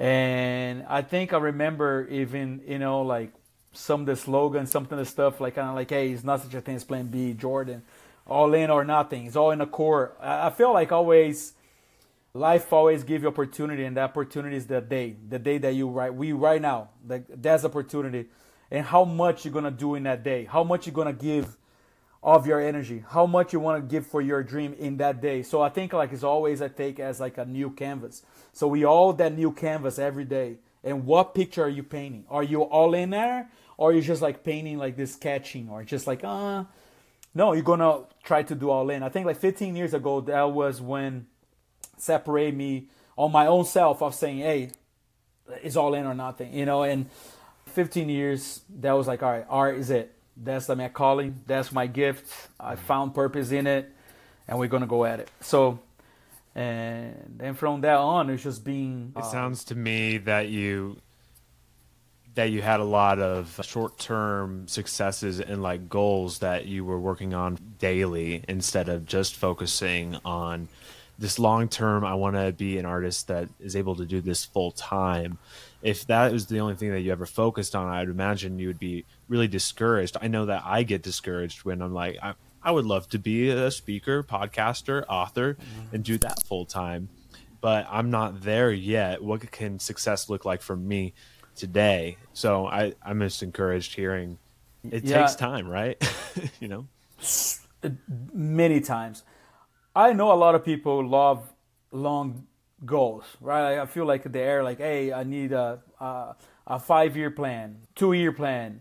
[0.00, 3.32] and I think I remember even, you know, like
[3.72, 6.40] some of the slogans, something of the stuff like kind of like, hey, it's not
[6.40, 7.82] such a thing as playing B, Jordan,
[8.26, 9.26] all in or nothing.
[9.26, 10.16] It's all in the core.
[10.18, 11.52] I feel like always,
[12.34, 15.88] life always give you opportunity, and the opportunity is the day, the day that you
[15.88, 18.26] right, we right now, like that's opportunity,
[18.70, 21.56] and how much you're gonna do in that day, how much you're gonna give
[22.22, 25.42] of your energy, how much you want to give for your dream in that day.
[25.42, 28.22] So I think like it's always I take as like a new canvas.
[28.52, 30.58] So we all that new canvas every day.
[30.84, 32.24] And what picture are you painting?
[32.28, 33.50] Are you all in there?
[33.76, 36.64] Or are you just like painting like this sketching or just like uh
[37.32, 39.02] no, you're gonna try to do all in.
[39.02, 41.26] I think like 15 years ago that was when
[42.00, 42.86] separate me
[43.16, 44.70] on my own self of saying, hey,
[45.62, 47.10] it's all in or nothing, you know, and
[47.66, 51.42] 15 years that was like, all right, art is it that's my calling.
[51.46, 52.48] That's my gift.
[52.58, 53.92] I found purpose in it,
[54.48, 55.30] and we're gonna go at it.
[55.40, 55.80] So,
[56.54, 59.12] and then from that on, it's just being.
[59.16, 60.96] It uh, sounds to me that you
[62.34, 67.34] that you had a lot of short-term successes and like goals that you were working
[67.34, 70.68] on daily instead of just focusing on
[71.20, 74.44] this long term i want to be an artist that is able to do this
[74.44, 75.38] full time.
[75.82, 78.78] If that was the only thing that you ever focused on i'd imagine you would
[78.80, 80.16] be really discouraged.
[80.20, 83.50] I know that i get discouraged when i'm like i, I would love to be
[83.50, 85.94] a speaker podcaster author mm-hmm.
[85.94, 87.10] and do that full time
[87.60, 89.22] but i'm not there yet.
[89.22, 91.12] What can success look like for me
[91.54, 92.16] today?
[92.32, 94.38] So i i'm just encouraged hearing
[94.90, 95.20] it yeah.
[95.20, 96.02] takes time right?
[96.60, 96.86] You know?
[98.32, 99.24] Many times
[99.94, 101.52] I know a lot of people love
[101.90, 102.46] long
[102.84, 103.78] goals, right?
[103.78, 108.12] I feel like they're like, hey, I need a a, a five year plan, two
[108.12, 108.80] year plan.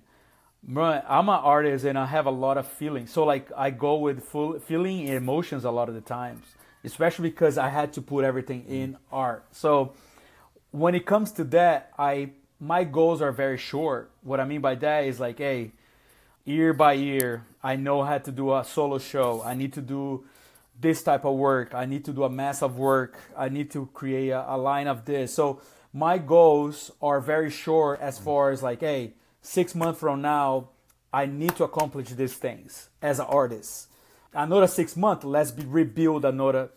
[0.67, 4.23] I'm an artist and I have a lot of feelings, so like I go with
[4.23, 6.45] full feeling emotions a lot of the times,
[6.83, 8.69] especially because I had to put everything mm.
[8.69, 9.45] in art.
[9.51, 9.93] So
[10.71, 14.11] when it comes to that, I my goals are very short.
[14.21, 15.71] What I mean by that is like, hey,
[16.45, 19.41] year by year, I know how to do a solo show.
[19.43, 20.25] I need to do
[20.79, 21.73] this type of work.
[21.73, 23.19] I need to do a mass of work.
[23.37, 25.33] I need to create a, a line of this.
[25.33, 25.61] So
[25.93, 28.23] my goals are very short as mm.
[28.23, 30.69] far as like, hey, six months from now,
[31.11, 33.87] I need to accomplish these things as an artist.
[34.33, 36.69] Another six months, let's be, rebuild another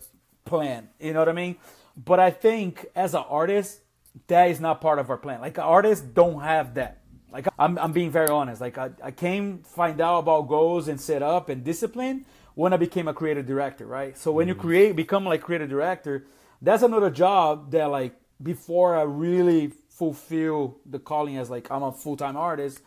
[0.45, 0.89] plan.
[0.99, 1.57] You know what I mean?
[1.97, 3.81] But I think as an artist,
[4.27, 5.41] that is not part of our plan.
[5.41, 7.03] Like artists don't have that.
[7.31, 8.61] Like I'm, I'm being very honest.
[8.61, 12.77] Like I, I came find out about goals and set up and discipline when I
[12.77, 14.17] became a creative director, right?
[14.17, 14.57] So when mm-hmm.
[14.57, 16.27] you create, become like creative director,
[16.61, 21.93] that's another job that like before I really fulfill the calling as like I'm a
[21.93, 22.81] full time artist,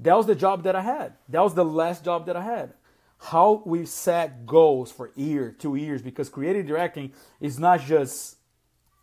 [0.00, 1.14] that was the job that I had.
[1.28, 2.74] That was the last job that I had.
[3.18, 8.36] How we set goals for year, two years, because creative directing is not just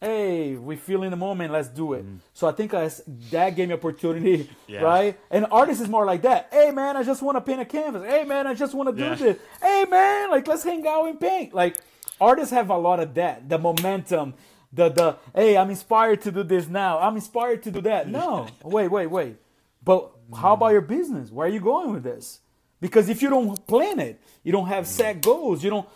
[0.01, 2.05] hey, we feel in the moment, let's do it.
[2.05, 2.19] Mm.
[2.33, 2.89] So I think I,
[3.31, 4.81] that gave me opportunity, yeah.
[4.81, 5.19] right?
[5.29, 6.49] And artist is more like that.
[6.51, 8.03] Hey man, I just want to paint a canvas.
[8.03, 9.15] Hey man, I just want to do yeah.
[9.15, 9.37] this.
[9.61, 11.53] Hey man, like let's hang out and paint.
[11.53, 11.77] Like
[12.19, 14.35] artists have a lot of that, the momentum,
[14.71, 16.99] the the hey, I'm inspired to do this now.
[16.99, 18.07] I'm inspired to do that.
[18.07, 19.35] No, wait, wait, wait.
[19.83, 21.31] But how about your business?
[21.31, 22.39] Where are you going with this?
[22.81, 25.61] Because if you don't plan it, you don't have set goals.
[25.63, 25.89] You don't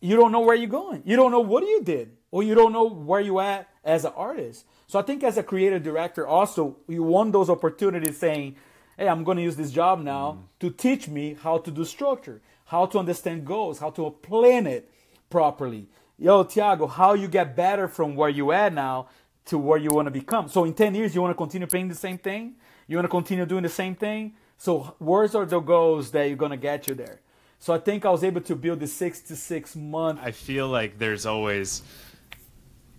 [0.00, 1.02] you don't know where you're going.
[1.04, 4.12] You don't know what you did or you don't know where you at as an
[4.16, 4.66] artist.
[4.86, 8.56] So I think as a creative director, also you want those opportunities saying,
[8.96, 10.60] "Hey, I'm going to use this job now mm.
[10.60, 14.90] to teach me how to do structure, how to understand goals, how to plan it
[15.28, 15.88] properly."
[16.18, 19.08] Yo, Tiago, how you get better from where you at now
[19.46, 20.48] to where you want to become.
[20.48, 22.56] So in 10 years, you want to continue paying the same thing?
[22.86, 24.34] You want to continue doing the same thing?
[24.58, 27.20] So where's are the goals that you're going to get you there?
[27.58, 30.20] So I think I was able to build the six to six month.
[30.22, 31.82] I feel like there's always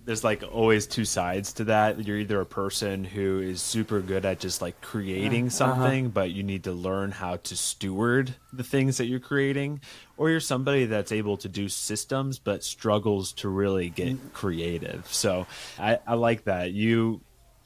[0.05, 2.05] there's like always two sides to that.
[2.05, 5.55] You're either a person who is super good at just like creating uh-huh.
[5.55, 6.13] something, uh-huh.
[6.13, 9.81] but you need to learn how to steward the things that you're creating,
[10.17, 14.33] or you're somebody that's able to do systems but struggles to really get mm.
[14.33, 15.07] creative.
[15.13, 15.45] So
[15.77, 16.71] I, I like that.
[16.71, 17.21] You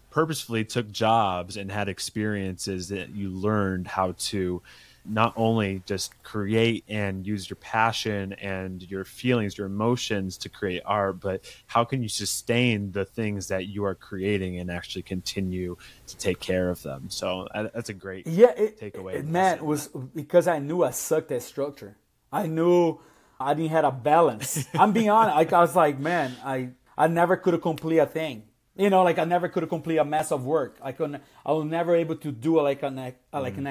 [0.10, 4.62] purposefully took jobs and had experiences that you learned how to
[5.08, 10.82] not only just create and use your passion and your feelings, your emotions to create
[10.86, 15.78] art, but how can you sustain the things that you are creating and actually continue
[16.08, 17.10] to take care of them?
[17.10, 19.16] So uh, that's a great yeah it, takeaway.
[19.16, 21.98] It, man, was because I knew I sucked at structure.
[22.32, 23.00] I knew
[23.40, 24.66] I didn't have a balance.
[24.74, 25.36] I'm being honest.
[25.36, 28.44] Like I was like, man, I I never could complete a thing.
[28.78, 30.78] You know, like I never could complete a mess of work.
[30.82, 31.22] I couldn't.
[31.46, 33.58] I was never able to do like a like mm.
[33.58, 33.68] an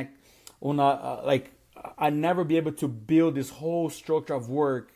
[0.65, 1.53] una, uh, like
[1.99, 4.93] I never be able to build this whole structure of work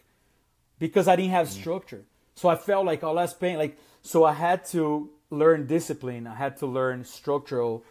[0.78, 1.60] because I didn't have mm.
[1.60, 2.04] structure.
[2.34, 6.26] So I felt like oh let's paint like so I had to learn discipline.
[6.26, 7.84] I had to learn structural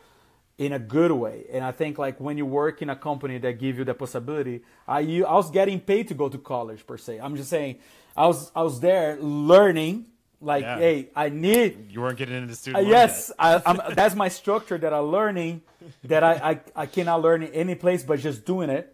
[0.57, 1.45] in a good way.
[1.51, 4.61] And I think like when you work in a company that give you the possibility,
[4.87, 7.19] I you, I was getting paid to go to college per se.
[7.19, 7.77] I'm just saying
[8.15, 10.07] I was I was there learning
[10.39, 10.77] like, yeah.
[10.77, 11.91] hey, I need.
[11.91, 12.85] You weren't getting into student.
[12.85, 15.61] Uh, yes, I, am that's my structure that I'm learning.
[16.03, 18.93] That I, I I cannot learn in any place but just doing it.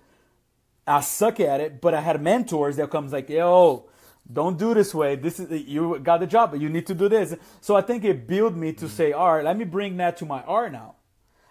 [0.85, 3.89] I suck at it, but I had mentors that comes like, yo,
[4.31, 5.15] don't do this way.
[5.15, 7.35] This is you got the job, but you need to do this.
[7.61, 10.17] So I think it built me to mm say, all right, let me bring that
[10.17, 10.95] to my art now.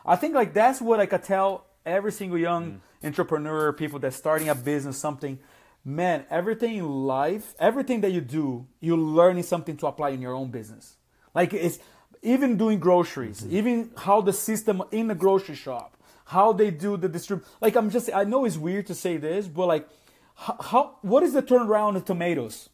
[0.04, 4.14] I think like that's what I could tell every single young mm entrepreneur, people that's
[4.14, 5.36] starting a business, something
[5.84, 10.34] man, everything in life, everything that you do, you're learning something to apply in your
[10.34, 10.96] own business.
[11.34, 11.78] Like it's
[12.22, 13.56] even doing groceries, mm-hmm.
[13.56, 17.44] even how the system in the grocery shop, how they do the distrib.
[17.60, 19.88] Like I'm just, I know it's weird to say this, but like,
[20.34, 22.68] how, how what is the turnaround of tomatoes?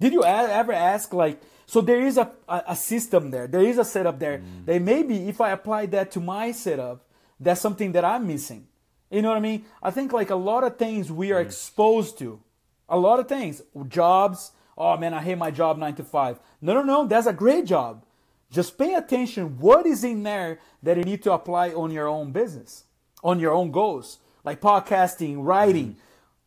[0.00, 1.40] Did you ever ask like?
[1.66, 3.46] So there is a, a, a system there.
[3.46, 4.38] There is a setup there.
[4.38, 4.66] Mm.
[4.66, 7.06] That maybe if I apply that to my setup,
[7.40, 8.66] that's something that I'm missing.
[9.14, 9.64] You know what I mean?
[9.80, 11.46] I think like a lot of things we are mm.
[11.46, 12.40] exposed to
[12.88, 13.62] a lot of things.
[13.86, 14.50] Jobs.
[14.76, 16.40] Oh man, I hate my job nine to five.
[16.60, 17.06] No, no, no.
[17.06, 18.04] That's a great job.
[18.50, 19.58] Just pay attention.
[19.58, 22.84] What is in there that you need to apply on your own business,
[23.22, 25.90] on your own goals, like podcasting, writing.
[25.90, 26.00] Mm-hmm.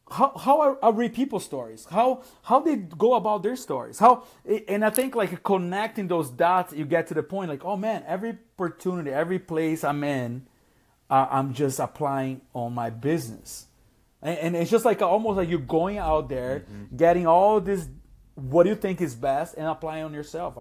[0.10, 1.86] How, how are, are read people's stories?
[1.90, 4.00] How how they go about their stories?
[4.00, 4.24] How
[4.68, 8.04] and I think like connecting those dots, you get to the point like, oh man,
[8.06, 10.48] every opportunity, every place I'm in,
[11.10, 13.68] I'm just applying on my business
[14.22, 16.96] and, and it's just like almost like you're going out there, mm-hmm.
[16.96, 17.88] getting all this
[18.36, 20.58] what you think is best and applying on yourself.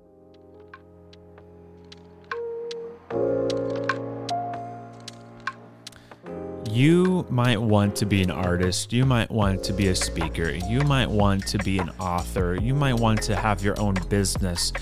[6.70, 8.92] You might want to be an artist.
[8.92, 10.50] You might want to be a speaker.
[10.50, 12.58] You might want to be an author.
[12.60, 14.72] You might want to have your own business.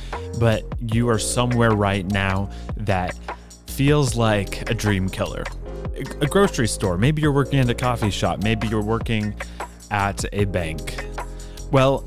[0.41, 3.17] But you are somewhere right now that
[3.75, 5.43] feels like a dream killer.
[6.21, 9.35] A grocery store, maybe you're working at a coffee shop, maybe you're working
[9.91, 11.05] at a bank.
[11.73, 12.01] Well,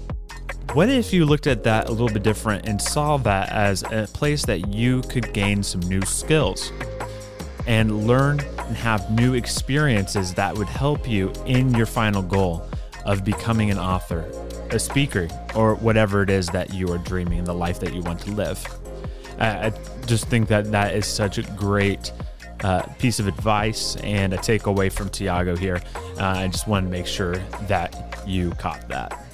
[0.74, 4.08] what if you looked at that a little bit different and saw that as a
[4.14, 6.72] place that you could gain some new skills
[7.66, 12.66] and learn and have new experiences that would help you in your final goal
[13.06, 14.30] of becoming an author,
[14.72, 18.22] a speaker, or whatever it is that you are dreaming, the life that you want
[18.22, 18.66] to live?
[19.40, 19.72] I
[20.08, 22.12] just think that that is such a great
[22.64, 25.82] uh, piece of advice and a takeaway from Tiago here.
[26.18, 27.36] Uh, I just want to make sure
[27.68, 29.28] that you caught that.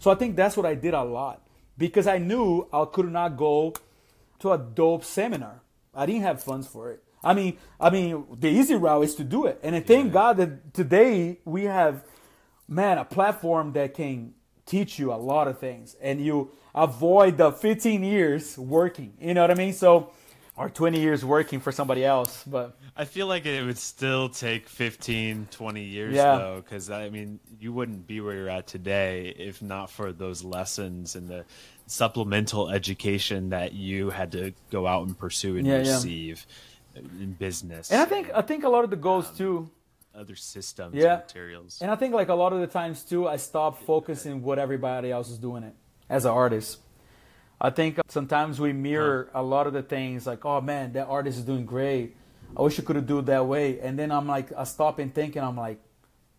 [0.00, 1.40] So I think that's what I did a lot
[1.78, 3.74] because I knew I could not go
[4.40, 5.62] to a dope seminar.
[5.94, 7.02] I didn't have funds for it.
[7.22, 10.12] I mean, I mean, the easy route is to do it, and thank yeah.
[10.12, 12.04] God that today we have,
[12.68, 14.34] man, a platform that can
[14.66, 19.14] teach you a lot of things, and you avoid the 15 years working.
[19.20, 19.72] You know what I mean?
[19.72, 20.10] So,
[20.56, 24.68] or 20 years working for somebody else, but I feel like it would still take
[24.68, 26.36] 15, 20 years yeah.
[26.36, 30.42] though, because I mean, you wouldn't be where you're at today if not for those
[30.42, 31.44] lessons and the
[31.86, 36.46] supplemental education that you had to go out and pursue and yeah, receive
[36.94, 37.02] yeah.
[37.20, 37.92] in business.
[37.92, 39.70] And I think I think a lot of the goals um, too.
[40.16, 41.16] Other systems, yeah.
[41.16, 44.58] materials, and I think like a lot of the times too, I stop focusing what
[44.58, 45.74] everybody else is doing it
[46.08, 46.80] as an artist.
[47.60, 49.40] I think sometimes we mirror huh.
[49.40, 52.16] a lot of the things like, oh man, that artist is doing great
[52.54, 53.80] I wish you could have do it that way.
[53.80, 55.80] And then I'm like, I stop and think, and I'm like,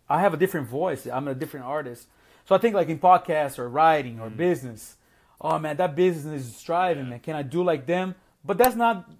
[0.08, 1.06] I have a different voice.
[1.06, 2.06] I'm a different artist.
[2.46, 4.36] So I think like in podcasts or writing or mm.
[4.36, 4.96] business,
[5.40, 7.10] oh man, that business is striving, yeah.
[7.10, 7.20] man.
[7.20, 8.14] Can I do like them?
[8.44, 9.10] But that's not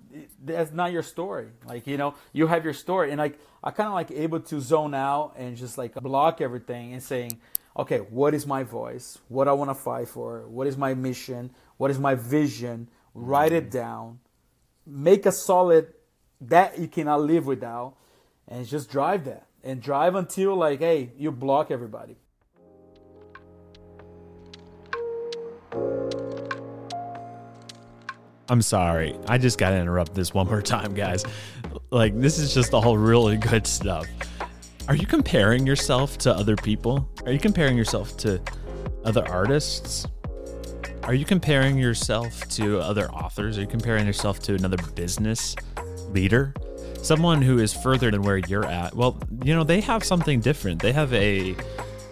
[0.42, 1.48] that's not your story.
[1.66, 4.60] Like you know, you have your story, and like I kind of like able to
[4.60, 7.40] zone out and just like block everything and saying,
[7.76, 9.18] okay, what is my voice?
[9.28, 10.46] What I want to fight for?
[10.48, 11.50] What is my mission?
[11.76, 12.88] What is my vision?
[13.14, 13.72] Write it mm.
[13.72, 14.20] down.
[14.86, 15.92] Make a solid
[16.40, 17.94] that you cannot live without
[18.46, 22.16] and just drive that and drive until like hey you block everybody
[28.48, 29.14] i'm sorry.
[29.26, 31.24] I just gotta interrupt this one more time guys.
[31.90, 34.06] Like this is just all really good stuff.
[34.88, 37.08] Are you comparing yourself to other people?
[37.26, 38.40] Are you comparing yourself to
[39.04, 40.06] other artists?
[41.02, 43.58] Are you comparing yourself to other authors?
[43.58, 45.54] Are you comparing yourself to another business
[46.10, 46.54] leader,
[47.02, 50.80] someone who is further than where you're at, well, you know, they have something different.
[50.80, 51.54] They have a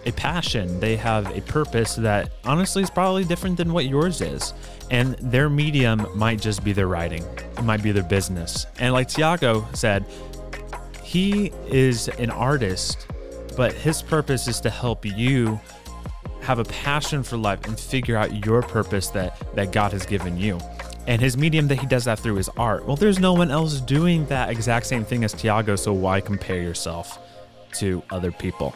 [0.07, 4.53] a passion, they have a purpose that honestly is probably different than what yours is.
[4.89, 7.23] And their medium might just be their writing.
[7.57, 8.65] It might be their business.
[8.79, 10.05] And like Tiago said,
[11.03, 13.07] he is an artist,
[13.57, 15.59] but his purpose is to help you
[16.41, 20.37] have a passion for life and figure out your purpose that that God has given
[20.37, 20.59] you.
[21.05, 22.85] And his medium that he does that through is art.
[22.85, 26.61] Well, there's no one else doing that exact same thing as Tiago, so why compare
[26.61, 27.19] yourself
[27.73, 28.73] to other people?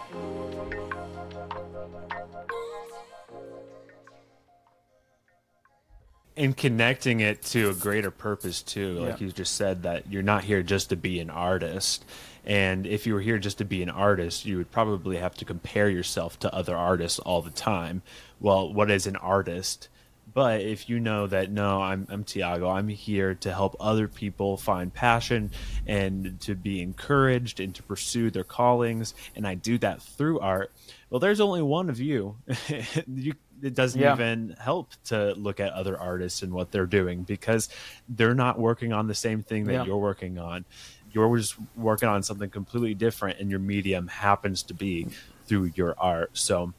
[6.38, 9.26] And connecting it to a greater purpose too like yeah.
[9.28, 12.06] you just said that you're not here just to be an artist
[12.46, 15.46] and if you were here just to be an artist you would probably have to
[15.46, 18.02] compare yourself to other artists all the time
[18.40, 19.90] well what is an artist
[20.34, 24.58] but if you know that no, I'm I'm Tiago, I'm here to help other people
[24.58, 25.52] find passion
[25.86, 30.72] and to be encouraged and to pursue their callings, and I do that through art.
[31.10, 32.38] Well, there's only one of you.
[33.08, 34.14] you it doesn't yeah.
[34.14, 37.70] even help to look at other artists and what they're doing because
[38.10, 39.84] they're not working on the same thing that yeah.
[39.86, 40.66] you're working on.
[41.12, 45.08] You're just working on something completely different, and your medium happens to be
[45.46, 46.32] through your art.
[46.34, 46.74] So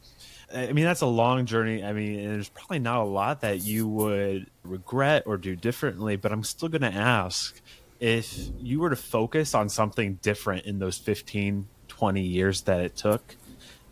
[0.53, 1.83] I mean, that's a long journey.
[1.83, 6.31] I mean, there's probably not a lot that you would regret or do differently, but
[6.31, 7.59] I'm still going to ask
[7.99, 12.95] if you were to focus on something different in those 15, 20 years that it
[12.95, 13.35] took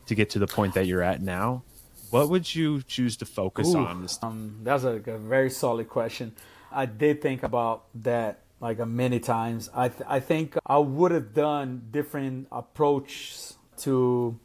[0.06, 1.64] to get to the point that you're at now,
[2.12, 4.08] what would you choose to focus Ooh, on?
[4.22, 6.34] Um, that's a, a, very solid question.
[6.72, 9.70] I did think about that like many times.
[9.74, 14.40] I, th- I think I would have done different approaches to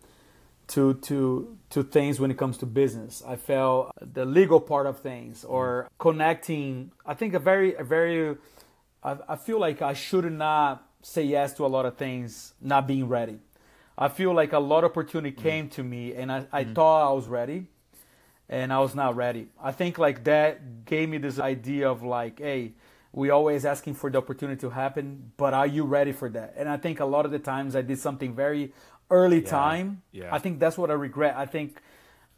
[0.68, 3.22] to to to things when it comes to business.
[3.26, 6.92] I felt the legal part of things or connecting.
[7.04, 8.36] I think a very a very.
[9.02, 12.86] I, I feel like I should not say yes to a lot of things not
[12.86, 13.38] being ready.
[13.99, 15.42] I feel like a lot of opportunity mm.
[15.42, 16.74] came to me and I, I mm.
[16.74, 17.66] thought I was ready
[18.49, 19.49] and I was not ready.
[19.62, 22.72] I think like that gave me this idea of like, hey,
[23.12, 26.55] we always asking for the opportunity to happen, but are you ready for that?
[26.57, 28.72] And I think a lot of the times I did something very
[29.11, 29.49] early yeah.
[29.49, 30.03] time.
[30.12, 30.34] Yeah.
[30.34, 31.34] I think that's what I regret.
[31.36, 31.80] I think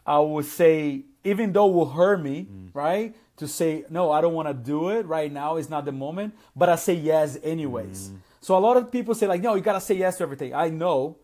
[0.06, 2.70] I would say even though it will hurt me, mm.
[2.72, 3.14] right?
[3.38, 5.56] To say no, I don't want to do it right now.
[5.56, 8.10] It's not the moment, but I say yes anyways.
[8.10, 8.16] Mm.
[8.40, 10.54] So a lot of people say like, no, you gotta say yes to everything.
[10.54, 11.16] I know,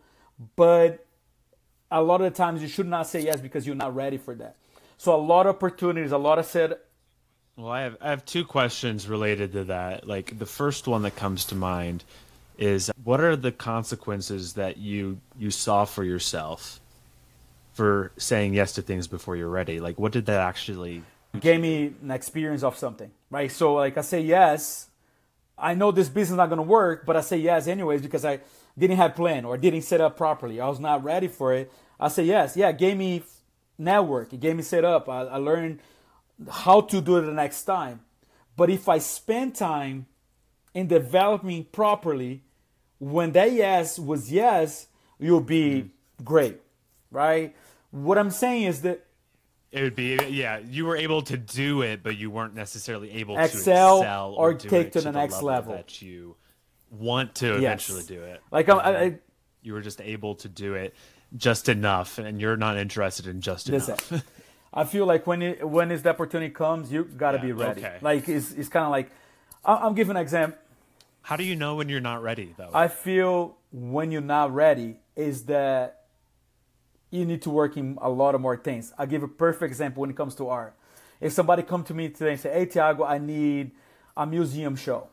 [0.57, 1.05] but
[1.91, 4.35] a lot of the times you should not say yes because you're not ready for
[4.35, 4.57] that.
[4.97, 6.79] So a lot of opportunities, a lot of said.
[7.57, 10.09] Well, I have I have two questions related to that.
[10.09, 12.05] Like the first one that comes to mind
[12.59, 16.81] is what are the consequences that you you saw for yourself
[17.73, 19.79] for saying yes to things before you're ready?
[19.79, 21.03] Like what did that actually
[21.39, 23.51] gave me an experience of something, right?
[23.51, 24.89] So like I say yes,
[25.57, 28.41] I know this business is not gonna work, but I say yes anyways because I
[28.79, 30.61] didn't have plan or didn't set up properly.
[30.61, 31.73] I was not ready for it.
[31.99, 32.57] I said yes.
[32.57, 33.23] Yeah, it gave me
[33.79, 34.33] network.
[34.33, 35.09] It gave me set up.
[35.09, 35.81] I, I learned
[36.51, 38.01] how to do it the next time.
[38.57, 40.07] But if I spend time
[40.75, 42.43] in developing properly,
[42.99, 44.87] when that yes was yes,
[45.19, 46.25] you'll be mm-hmm.
[46.25, 46.61] great,
[47.11, 47.55] right?
[47.91, 49.07] What I'm saying is that
[49.71, 53.37] it would be yeah, you were able to do it, but you weren't necessarily able
[53.39, 56.37] excel to excel or, or take to the, the next level, level, that you
[56.99, 57.89] want to yes.
[57.89, 58.41] eventually do it.
[58.51, 59.19] Like um, I, I,
[59.63, 60.95] you were just able to do it
[61.37, 64.13] just enough, and you're not interested in just enough.
[64.75, 67.53] I feel like when it, when is the opportunity comes, you got to yeah, be
[67.53, 67.81] ready.
[67.81, 67.99] Okay.
[68.01, 69.11] Like it's it's kind of like
[69.65, 70.59] I'm giving an example.
[71.23, 72.71] How do you know when you're not ready, though?
[72.75, 76.05] I feel when you're not ready is that
[77.11, 78.93] you need to work in a lot of more things.
[78.99, 80.75] I'll give a perfect example when it comes to art.
[81.21, 83.71] If somebody come to me today and say, "Hey, Tiago, I need
[84.17, 85.09] a museum show,"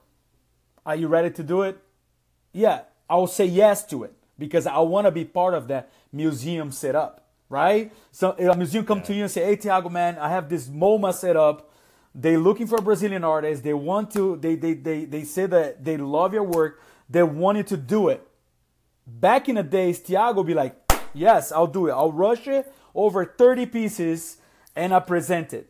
[0.86, 1.78] are you ready to do it?
[2.54, 5.92] Yeah, I will say yes to it because I want to be part of that
[6.12, 7.92] museum setup, right?
[8.12, 9.04] So a museum come yeah.
[9.06, 11.70] to you and say, "Hey, Tiago, man, I have this MoMA set up.
[12.14, 13.64] They looking for a Brazilian artist.
[13.64, 14.38] They want to.
[14.38, 16.82] They they they they say that they love your work.
[17.10, 18.28] They want you to do it."
[19.06, 20.76] Back in the days, Tiago be like,
[21.14, 21.92] "Yes, I'll do it.
[21.92, 24.38] I'll rush it over 30 pieces
[24.76, 25.70] and I present it."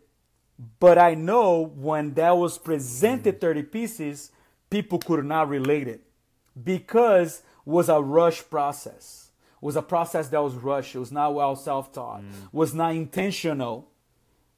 [0.80, 3.41] But I know when that was presented mm.
[3.41, 4.31] 30 pieces,
[4.72, 6.01] people could not relate it
[6.63, 9.22] because was a rush process
[9.61, 10.95] was a process that was rushed.
[10.95, 12.22] It was not well self-taught.
[12.22, 12.32] Mm.
[12.51, 13.88] Was not intentional,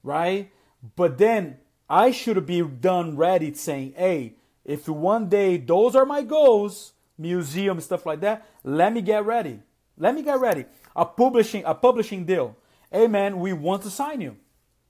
[0.02, 0.50] right?
[0.96, 1.58] But then
[1.88, 7.80] I should be done ready saying, "Hey, if one day those are my goals, museum
[7.80, 9.60] stuff like that, let me get ready.
[9.98, 10.64] Let me get ready.
[10.96, 12.56] A publishing a publishing deal.
[12.90, 14.36] Hey man, we want to sign you.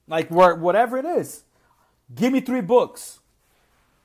[0.07, 1.43] Like whatever it is.
[2.13, 3.19] Give me three books.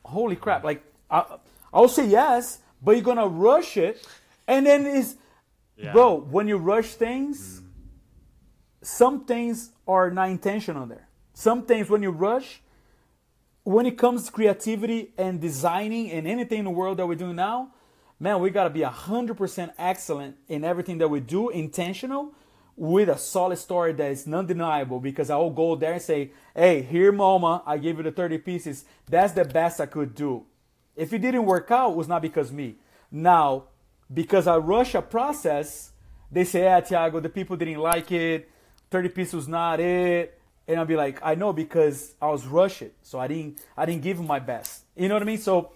[0.05, 0.65] Holy crap!
[0.65, 1.25] Like I,
[1.73, 4.07] I'll say yes, but you're gonna rush it,
[4.47, 5.17] and then it's
[5.77, 5.93] yeah.
[5.93, 7.67] Bro, when you rush things, mm.
[8.83, 11.09] some things are not intentional there.
[11.33, 12.61] Some things when you rush,
[13.65, 17.37] when it comes to creativity and designing and anything in the world that we're doing
[17.37, 17.73] now,
[18.19, 22.35] man, we gotta be hundred percent excellent in everything that we do, intentional,
[22.77, 25.01] with a solid story that is undeniable.
[25.01, 28.37] Because I will go there and say, "Hey, here, MoMA, I gave you the thirty
[28.37, 28.85] pieces.
[29.09, 30.45] That's the best I could do."
[30.97, 32.77] If it didn't work out, it was not because me.
[33.11, 33.65] Now,
[34.13, 35.93] because I rush a process,
[36.31, 38.51] they say, yeah, Tiago, the people didn't like it.
[38.91, 40.39] 30 pieces was not it.
[40.67, 42.91] And I'll be like, I know because I was rushing.
[43.03, 44.85] So I didn't I didn't give them my best.
[44.97, 45.39] You know what I mean?
[45.39, 45.73] So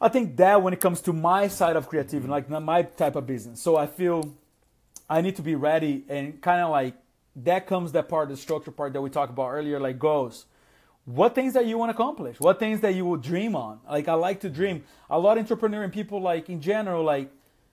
[0.00, 3.26] I think that when it comes to my side of creativity, like my type of
[3.26, 3.60] business.
[3.60, 4.34] So I feel
[5.08, 6.94] I need to be ready and kind of like
[7.36, 10.46] that comes that part, the structure part that we talked about earlier, like goals
[11.04, 12.38] what things that you want to accomplish?
[12.38, 13.80] What things that you will dream on?
[13.88, 14.84] Like i like to dream.
[15.10, 17.30] A lot of entrepreneur and people like in general like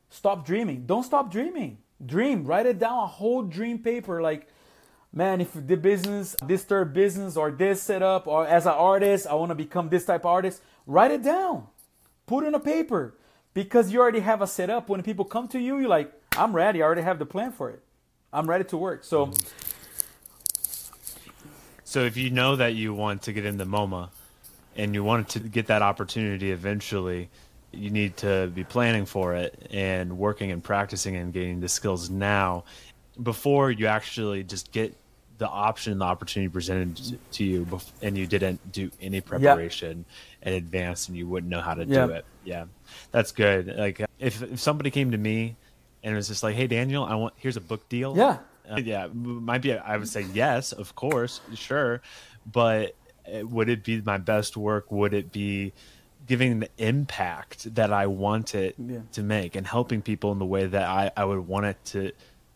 [0.10, 0.86] stop dreaming.
[0.86, 1.78] Don't stop dreaming.
[2.04, 2.46] Dream.
[2.46, 4.48] Write it down a whole dream paper like
[5.12, 9.34] man if the business this third business or this setup or as an artist i
[9.34, 11.68] want to become this type of artist write it down.
[12.26, 13.16] Put it on a paper.
[13.56, 14.88] Because you already have a setup.
[14.88, 16.82] When people come to you you're like i'm ready.
[16.82, 17.84] I already have the plan for it.
[18.34, 19.04] I'm ready to work.
[19.04, 19.69] So mm-hmm
[21.90, 24.10] so if you know that you want to get into MoMA
[24.76, 27.30] and you want to get that opportunity eventually,
[27.72, 32.12] you need to be planning for it and working and practicing and getting the skills
[32.12, 32.64] now
[33.24, 34.96] before you actually just get
[35.40, 37.66] the option, the opportunity presented to you,
[38.04, 40.06] and you didn't do any preparation
[40.44, 42.24] in advance, and you wouldn't know how to do it.
[42.44, 42.66] Yeah,
[43.10, 43.66] that's good.
[43.76, 45.56] Like if if somebody came to me
[46.04, 48.38] and it was just like, "Hey, Daniel, I want here's a book deal." Yeah,
[48.70, 49.74] uh, yeah, might be.
[49.74, 52.02] I would say yes, of course, sure,
[52.50, 52.96] but
[53.28, 54.92] uh, would it be my best work?
[54.92, 55.74] Would it be
[56.28, 59.00] giving the impact that I want it yeah.
[59.14, 62.12] to make and helping people in the way that I, I would want it to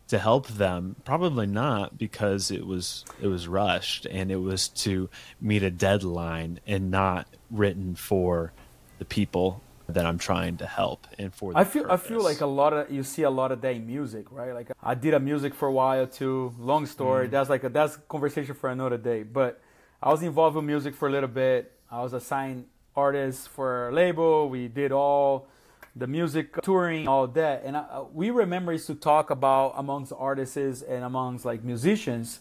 [0.08, 0.96] to help them?
[1.04, 5.08] Probably not, because it was it was rushed and it was to
[5.40, 8.52] meet a deadline and not written for
[8.98, 12.06] the people that I'm trying to help and for I feel purpose.
[12.06, 14.52] I feel like a lot of you see a lot of that in music, right?
[14.52, 16.54] Like I did a music for a while too.
[16.58, 17.28] Long story.
[17.28, 17.30] Mm.
[17.32, 19.22] That's like a that's conversation for another day.
[19.22, 19.60] But
[20.02, 21.72] I was involved with music for a little bit.
[21.90, 22.66] I was assigned
[22.96, 24.48] artist for a label.
[24.48, 25.48] We did all
[25.96, 27.62] the music touring, all that.
[27.64, 32.40] And I, we remember used to talk about amongst artists and amongst like musicians.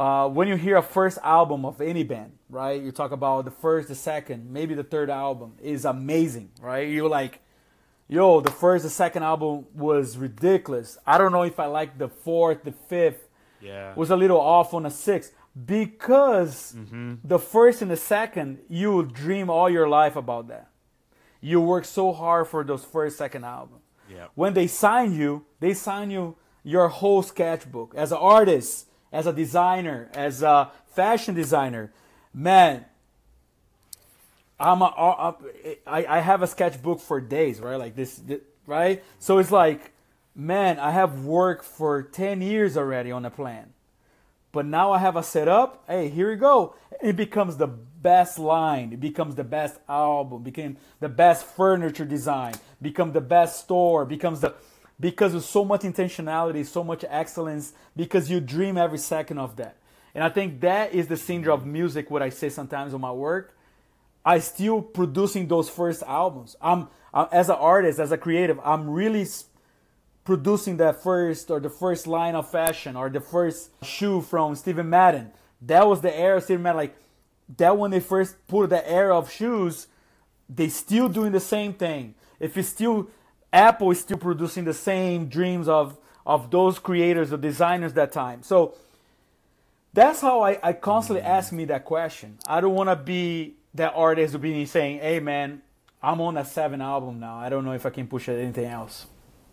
[0.00, 2.80] Uh, when you hear a first album of any band, right?
[2.80, 6.88] You talk about the first, the second, maybe the third album is amazing, right?
[6.88, 7.40] You're like,
[8.08, 10.96] yo, the first, the second album was ridiculous.
[11.06, 13.28] I don't know if I like the fourth, the fifth.
[13.60, 13.92] Yeah.
[13.94, 15.34] Was a little off on the sixth
[15.66, 17.16] because mm-hmm.
[17.22, 20.70] the first and the second, you dream all your life about that.
[21.42, 23.80] You work so hard for those first, second album.
[24.10, 24.28] Yeah.
[24.34, 29.32] When they sign you, they sign you your whole sketchbook as an artist, as a
[29.32, 31.92] designer, as a fashion designer.
[32.32, 32.84] Man,
[34.58, 35.36] I'm a,
[35.86, 37.76] I, I have a sketchbook for days, right?
[37.76, 38.20] Like this,
[38.66, 39.02] right?
[39.18, 39.92] So it's like,
[40.34, 43.72] man, I have worked for 10 years already on a plan.
[44.52, 45.84] But now I have a setup.
[45.86, 46.74] Hey, here we go.
[47.00, 48.92] It becomes the best line.
[48.92, 50.42] It becomes the best album.
[50.42, 52.54] Became the best furniture design.
[52.82, 54.04] Become the best store.
[54.04, 54.54] Becomes the
[55.00, 57.72] because of so much intentionality, so much excellence.
[57.96, 59.76] Because you dream every second of that.
[60.14, 62.10] And I think that is the syndrome of music.
[62.10, 63.56] What I say sometimes on my work.
[64.24, 66.54] I still producing those first albums.
[66.60, 68.60] I'm, I'm as an artist, as a creative.
[68.62, 69.26] I'm really
[70.24, 74.90] producing that first or the first line of fashion or the first shoe from Stephen
[74.90, 75.32] Madden.
[75.62, 76.76] That was the era Stephen Madden.
[76.76, 76.96] Like
[77.56, 79.86] that when they first put the era of shoes,
[80.48, 82.14] they still doing the same thing.
[82.38, 83.08] If it's still
[83.52, 85.96] Apple is still producing the same dreams of
[86.26, 88.42] of those creators or designers that time.
[88.42, 88.74] So
[89.92, 92.38] that's how I, I constantly ask me that question.
[92.46, 95.62] I don't want to be that artist who be saying, "Hey man,
[96.02, 97.36] I'm on a seven album now.
[97.36, 99.06] I don't know if I can push anything else."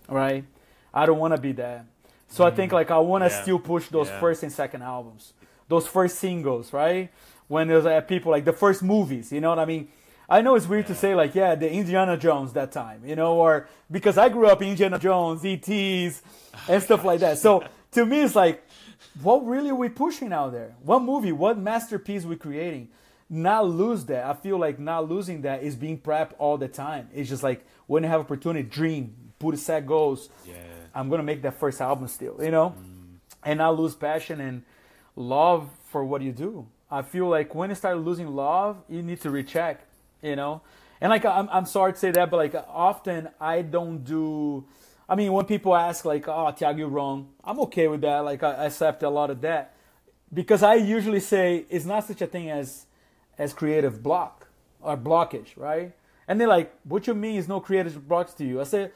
[0.08, 0.46] Right?
[0.94, 1.86] I don't want to be that.
[2.28, 2.52] So mm.
[2.52, 3.42] I think like I want to yeah.
[3.42, 4.20] still push those yeah.
[4.20, 5.34] first and second albums,
[5.68, 7.12] those first singles, right?
[7.48, 9.88] When there's uh, people like the first movies, you know what I mean?
[10.30, 10.88] I know it's weird yeah.
[10.90, 14.48] to say like, yeah, the Indiana Jones that time, you know, or because I grew
[14.48, 16.22] up Indiana Jones, ETs,
[16.68, 17.38] and stuff like that.
[17.38, 18.64] So to me, it's like,
[19.22, 20.76] what really are we pushing out there?
[20.84, 21.32] What movie?
[21.32, 22.90] What masterpiece we creating?
[23.30, 24.26] Not lose that.
[24.26, 27.10] I feel like not losing that is being prepped all the time.
[27.14, 30.30] It's just like when you have opportunity, dream, put a set goals.
[30.46, 30.56] Yeah
[30.98, 33.18] I'm gonna make that first album still, you know, mm.
[33.44, 34.64] and not lose passion and
[35.16, 36.68] love for what you do.
[36.90, 39.87] I feel like when you start losing love, you need to recheck,
[40.22, 40.62] you know.
[41.00, 44.66] And like I'm, I'm sorry to say that, but like often I don't do.
[45.10, 48.20] I mean, when people ask like, "Oh, Tiago, you're wrong," I'm okay with that.
[48.20, 49.76] Like I accept a lot of that
[50.34, 52.86] because I usually say it's not such a thing as
[53.38, 54.48] as creative block
[54.82, 55.94] or blockage, right?
[56.28, 58.92] And they're like, "What you mean is no creative blocks to you?" I say,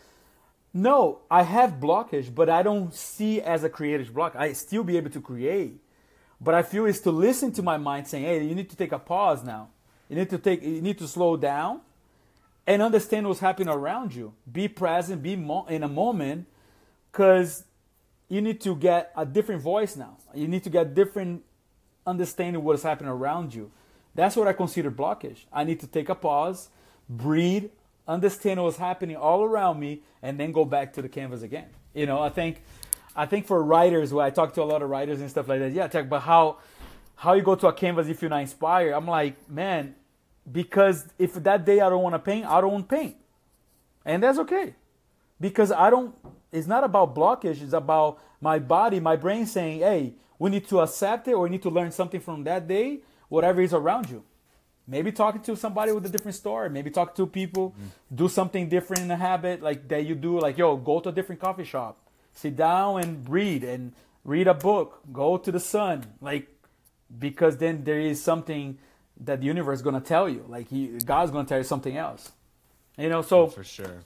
[0.73, 4.35] no, I have blockage, but I don't see as a creative block.
[4.37, 5.81] I still be able to create,
[6.39, 8.93] but I feel is to listen to my mind saying, "Hey, you need to take
[8.93, 9.69] a pause now.
[10.11, 11.79] You need to take, you need to slow down,
[12.67, 14.33] and understand what's happening around you.
[14.51, 16.47] Be present, be mo- in a moment,
[17.09, 17.63] because
[18.27, 20.17] you need to get a different voice now.
[20.35, 21.43] You need to get different
[22.05, 23.71] understanding of what's happening around you.
[24.13, 25.45] That's what I consider blockage.
[25.53, 26.67] I need to take a pause,
[27.09, 27.69] breathe,
[28.05, 31.67] understand what's happening all around me, and then go back to the canvas again.
[31.93, 32.63] You know, I think,
[33.15, 35.59] I think for writers, where I talk to a lot of writers and stuff like
[35.59, 36.57] that, yeah, talk about how,
[37.15, 38.91] how you go to a canvas if you're not inspired.
[38.91, 39.95] I'm like, man,
[40.49, 43.15] because if that day I don't want to paint, I don't want to paint,
[44.05, 44.75] and that's okay,
[45.39, 46.15] because I don't.
[46.51, 47.61] It's not about blockage.
[47.61, 51.49] It's about my body, my brain saying, hey, we need to accept it, or we
[51.49, 54.23] need to learn something from that day, whatever is around you
[54.87, 57.87] maybe talking to somebody with a different story maybe talk to people mm.
[58.13, 61.11] do something different in a habit like that you do like yo go to a
[61.11, 61.97] different coffee shop
[62.33, 66.47] sit down and read and read a book go to the sun like
[67.19, 68.77] because then there is something
[69.25, 71.63] that the universe is going to tell you like he, god's going to tell you
[71.63, 72.31] something else
[72.97, 74.03] you know so for sure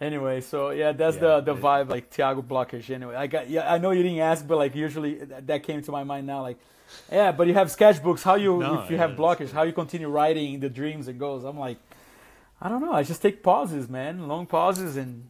[0.00, 3.72] anyway so yeah that's yeah, the the vibe like tiago blockage anyway i got yeah
[3.72, 6.58] i know you didn't ask but like usually that came to my mind now like
[7.10, 8.22] yeah, but you have sketchbooks.
[8.22, 11.44] How you, no, if you have blockage, how you continue writing the dreams and goals?
[11.44, 11.78] I'm like,
[12.60, 12.92] I don't know.
[12.92, 15.28] I just take pauses, man, long pauses, and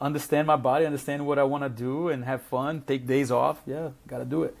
[0.00, 2.82] understand my body, understand what I want to do, and have fun.
[2.86, 3.60] Take days off.
[3.66, 4.56] Yeah, gotta do it.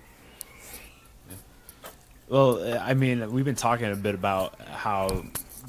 [2.28, 5.24] Well, I mean, we've been talking a bit about how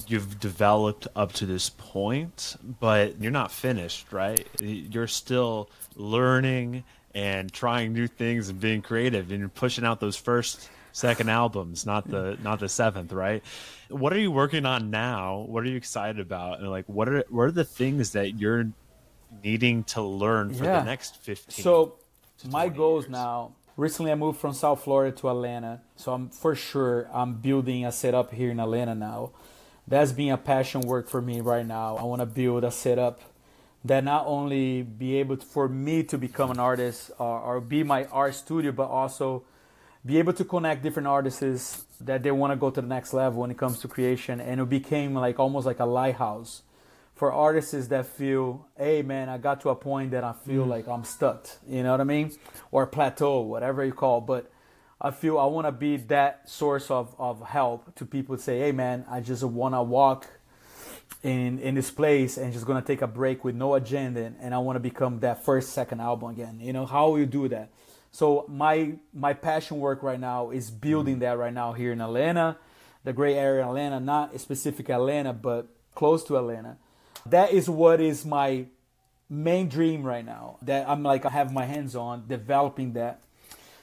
[0.07, 4.45] you've developed up to this point, but you're not finished, right?
[4.59, 6.83] You're still learning
[7.15, 11.85] and trying new things and being creative and you're pushing out those first second albums,
[11.85, 13.43] not the not the seventh, right?
[13.89, 15.45] What are you working on now?
[15.47, 16.59] What are you excited about?
[16.59, 18.69] And like, what are what are the things that you're
[19.43, 20.79] needing to learn for yeah.
[20.79, 21.63] the next fifteen?
[21.63, 21.95] So,
[22.49, 23.11] my goals years?
[23.11, 23.53] now.
[23.79, 27.93] Recently, I moved from South Florida to Atlanta, so I'm for sure I'm building a
[27.93, 29.31] setup here in Atlanta now.
[29.87, 31.95] That's been a passion work for me right now.
[31.95, 33.21] I want to build a setup
[33.85, 37.83] that not only be able to, for me to become an artist or, or be
[37.83, 39.43] my art studio, but also
[40.05, 43.39] be able to connect different artists that they want to go to the next level
[43.39, 46.63] when it comes to creation and it became like almost like a lighthouse
[47.19, 50.69] for artists that feel hey man i got to a point that i feel mm.
[50.69, 52.31] like i'm stuck you know what i mean
[52.71, 54.25] or plateau whatever you call It.
[54.25, 54.51] but
[55.01, 58.71] i feel i want to be that source of, of help to people say hey
[58.71, 60.27] man i just want to walk
[61.21, 64.57] in in this place and just gonna take a break with no agenda and i
[64.57, 67.69] want to become that first second album again you know how will you do that
[68.11, 71.19] so my my passion work right now is building mm.
[71.19, 72.57] that right now here in Atlanta,
[73.03, 76.77] the gray area in Atlanta, not specific Atlanta, but close to Atlanta.
[77.25, 78.65] That is what is my
[79.29, 80.57] main dream right now.
[80.61, 83.21] That I'm like I have my hands on developing that.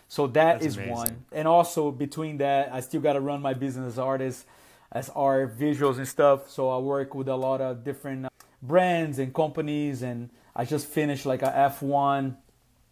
[0.08, 0.94] So that That's is amazing.
[0.94, 1.24] one.
[1.32, 4.46] And also between that, I still got to run my business as artist,
[4.92, 6.48] as art, visuals and stuff.
[6.48, 8.28] So I work with a lot of different uh,
[8.62, 12.36] brands and companies, and I just finished like a F1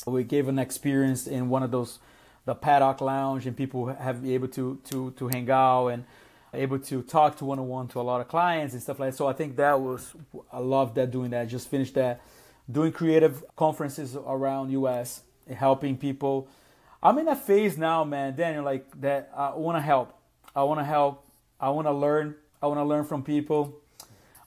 [0.06, 1.98] we gave an experience in one of those,
[2.44, 6.04] the paddock lounge, and people have been able to to to hang out and
[6.56, 9.10] able to talk to one on one to a lot of clients and stuff like
[9.10, 9.16] that.
[9.16, 10.14] So I think that was
[10.52, 11.48] I love that doing that.
[11.48, 12.20] Just finished that,
[12.70, 15.22] doing creative conferences around U.S.
[15.54, 16.48] helping people.
[17.02, 19.30] I'm in a phase now, man, Daniel, like that.
[19.36, 20.18] I want to help.
[20.56, 21.26] I want to help.
[21.60, 22.34] I want to learn.
[22.62, 23.80] I want to learn from people.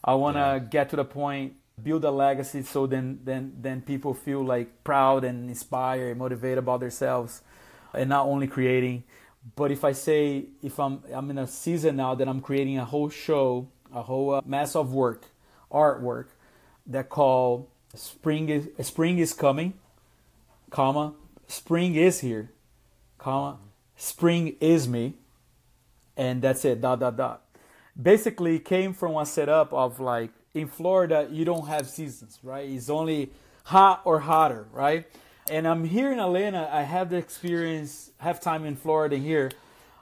[0.04, 0.60] I want to yeah.
[0.60, 5.24] get to the point build a legacy so then then then people feel like proud
[5.24, 7.42] and inspired and motivated about themselves
[7.94, 9.04] and not only creating
[9.56, 12.86] but if i say if i'm i'm in a season now that i'm creating a
[12.86, 15.26] whole show a whole uh, mass of work
[15.72, 16.28] artwork
[16.86, 19.74] that call spring is spring is coming
[20.70, 21.14] comma
[21.48, 22.52] spring is here
[23.18, 23.58] comma
[23.96, 25.14] spring is me
[26.16, 27.44] and that's it dot dot dot
[28.00, 32.68] basically came from a setup of like in Florida, you don't have seasons, right?
[32.68, 33.32] It's only
[33.66, 35.06] hot or hotter, right?
[35.50, 36.70] And I'm here in Atlanta.
[36.72, 39.52] I have the experience, have time in Florida here.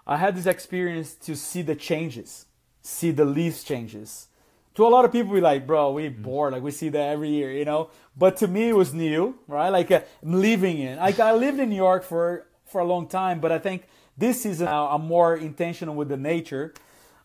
[0.07, 2.45] I had this experience to see the changes,
[2.81, 4.27] see the leaves changes.
[4.75, 6.21] To a lot of people, we like, bro, we mm-hmm.
[6.21, 6.53] bored.
[6.53, 7.89] Like we see that every year, you know.
[8.17, 9.69] But to me, it was new, right?
[9.69, 10.97] Like uh, I'm living in.
[10.97, 13.83] Like I lived in New York for for a long time, but I think
[14.17, 16.73] this season I'm more intentional with the nature.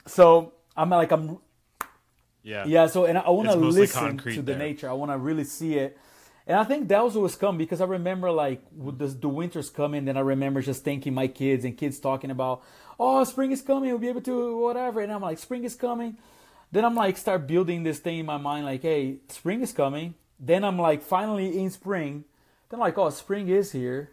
[0.06, 1.38] So I'm like I'm
[2.42, 2.64] yeah.
[2.66, 2.86] Yeah.
[2.86, 4.58] So, and I want to listen to the there.
[4.58, 4.88] nature.
[4.88, 5.98] I want to really see it.
[6.50, 10.04] And I think that was always come because I remember like the, the winters coming,
[10.04, 12.64] then I remember just thinking my kids and kids talking about,
[12.98, 14.98] oh, spring is coming, we'll be able to whatever.
[14.98, 16.16] And I'm like, spring is coming.
[16.72, 20.14] Then I'm like, start building this thing in my mind, like, hey, spring is coming.
[20.40, 22.24] Then I'm like, finally in spring.
[22.68, 24.10] Then I'm like, oh, spring is here.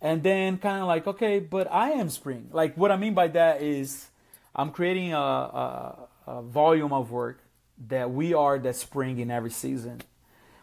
[0.00, 2.48] And then kind of like, okay, but I am spring.
[2.52, 4.06] Like, what I mean by that is
[4.54, 7.42] I'm creating a, a, a volume of work
[7.88, 10.00] that we are that spring in every season.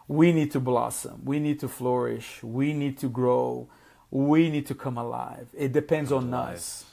[0.06, 1.22] We need to blossom.
[1.24, 2.42] We need to flourish.
[2.42, 3.68] We need to grow.
[4.10, 5.48] We need to come alive.
[5.56, 6.56] It depends on alive.
[6.56, 6.84] us.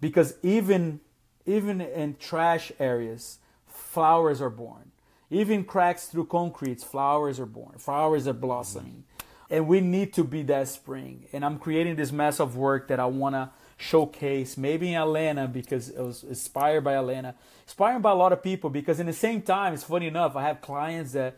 [0.00, 1.00] Because even
[1.46, 4.90] even in trash areas, flowers are born.
[5.30, 7.78] Even cracks through concrete, flowers are born.
[7.78, 9.04] Flowers are blossoming.
[9.04, 9.54] Mm-hmm.
[9.54, 11.26] And we need to be that spring.
[11.32, 15.46] And I'm creating this mess of work that I want to showcase, maybe in Atlanta
[15.46, 18.70] because it was inspired by Atlanta, inspired by a lot of people.
[18.70, 21.36] Because in the same time, it's funny enough, I have clients that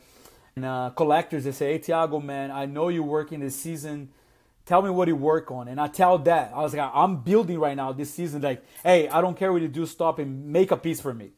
[0.65, 4.11] uh, collectors they say, "Hey, Tiago, man, I know you're working this season.
[4.65, 7.59] Tell me what you work on." And I tell that I was like, "I'm building
[7.59, 8.43] right now this season.
[8.43, 9.87] Like, hey, I don't care what you do.
[9.87, 11.31] Stop and make a piece for me."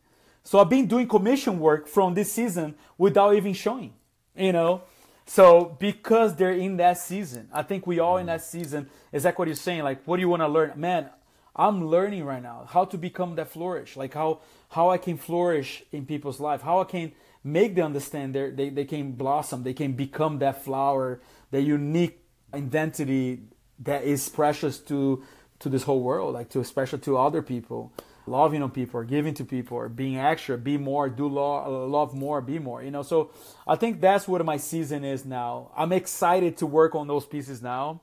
[0.42, 3.92] So I've been doing commission work from this season without even showing,
[4.34, 4.82] you know.
[5.26, 8.90] So because they're in that season, I think we all in that season.
[9.12, 9.84] Is that what you're saying?
[9.84, 11.10] Like, what do you want to learn, man?
[11.54, 14.40] I'm learning right now how to become that flourish, like how
[14.70, 17.12] how I can flourish in people's life, how I can
[17.42, 21.20] make them understand they they they can blossom, they can become that flower,
[21.50, 22.22] the unique
[22.54, 23.42] identity
[23.78, 25.22] that is precious to
[25.60, 27.92] to this whole world, like to special to other people
[28.26, 32.58] loving on people giving to people being extra, be more, do love, love more, be
[32.58, 33.02] more, you know.
[33.02, 33.30] So
[33.66, 35.70] I think that's what my season is now.
[35.76, 38.00] I'm excited to work on those pieces now.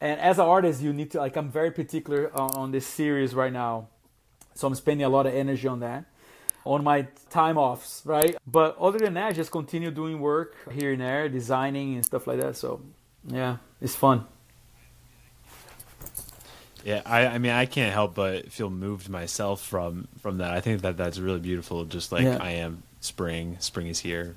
[0.00, 3.34] And as an artist, you need to, like, I'm very particular on, on this series
[3.34, 3.88] right now.
[4.54, 6.04] So I'm spending a lot of energy on that
[6.64, 8.36] on my time offs, right?
[8.46, 12.26] But other than that, I just continue doing work here and there, designing and stuff
[12.26, 12.56] like that.
[12.56, 12.80] So
[13.26, 14.26] yeah, it's fun.
[16.84, 20.52] Yeah, I, I mean, I can't help but feel moved myself from from that.
[20.52, 21.84] I think that that's really beautiful.
[21.84, 22.38] Just like Yeah.
[22.40, 24.36] I am, spring, spring is here,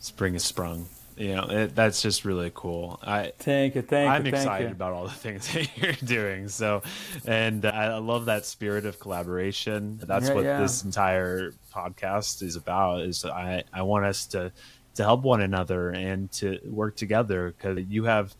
[0.00, 0.86] spring is sprung.
[1.16, 2.98] You know, it, that's just really cool.
[3.02, 4.12] I Thank you, thank you.
[4.12, 4.72] I'm you, thank excited you.
[4.72, 6.48] about all the things that you're doing.
[6.48, 6.82] So,
[7.26, 10.00] and I love that spirit of collaboration.
[10.02, 10.60] That's Yeah, what yeah.
[10.60, 13.02] this entire podcast is about.
[13.02, 14.52] Is I I want us to
[14.96, 18.34] to help one another and to work together because you have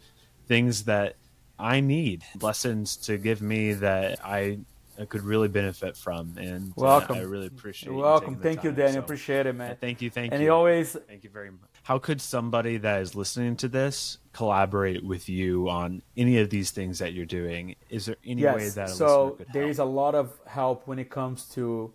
[0.48, 1.16] things that
[1.58, 4.58] I need, lessons to give me that I.
[4.96, 7.16] I could really benefit from, and uh, Welcome.
[7.16, 7.88] I really appreciate.
[7.88, 8.36] You're you welcome.
[8.36, 8.70] the Thank you.
[8.70, 8.92] Daniel.
[8.92, 9.76] So, Appreciate it, man.
[9.80, 10.34] Thank you, thank you.
[10.36, 10.46] and you.
[10.46, 11.73] he always Thank you very much.
[11.84, 16.70] How could somebody that is listening to this collaborate with you on any of these
[16.70, 17.76] things that you're doing?
[17.90, 19.54] Is there any way that so help?
[19.54, 21.92] is a lot of help when it comes to.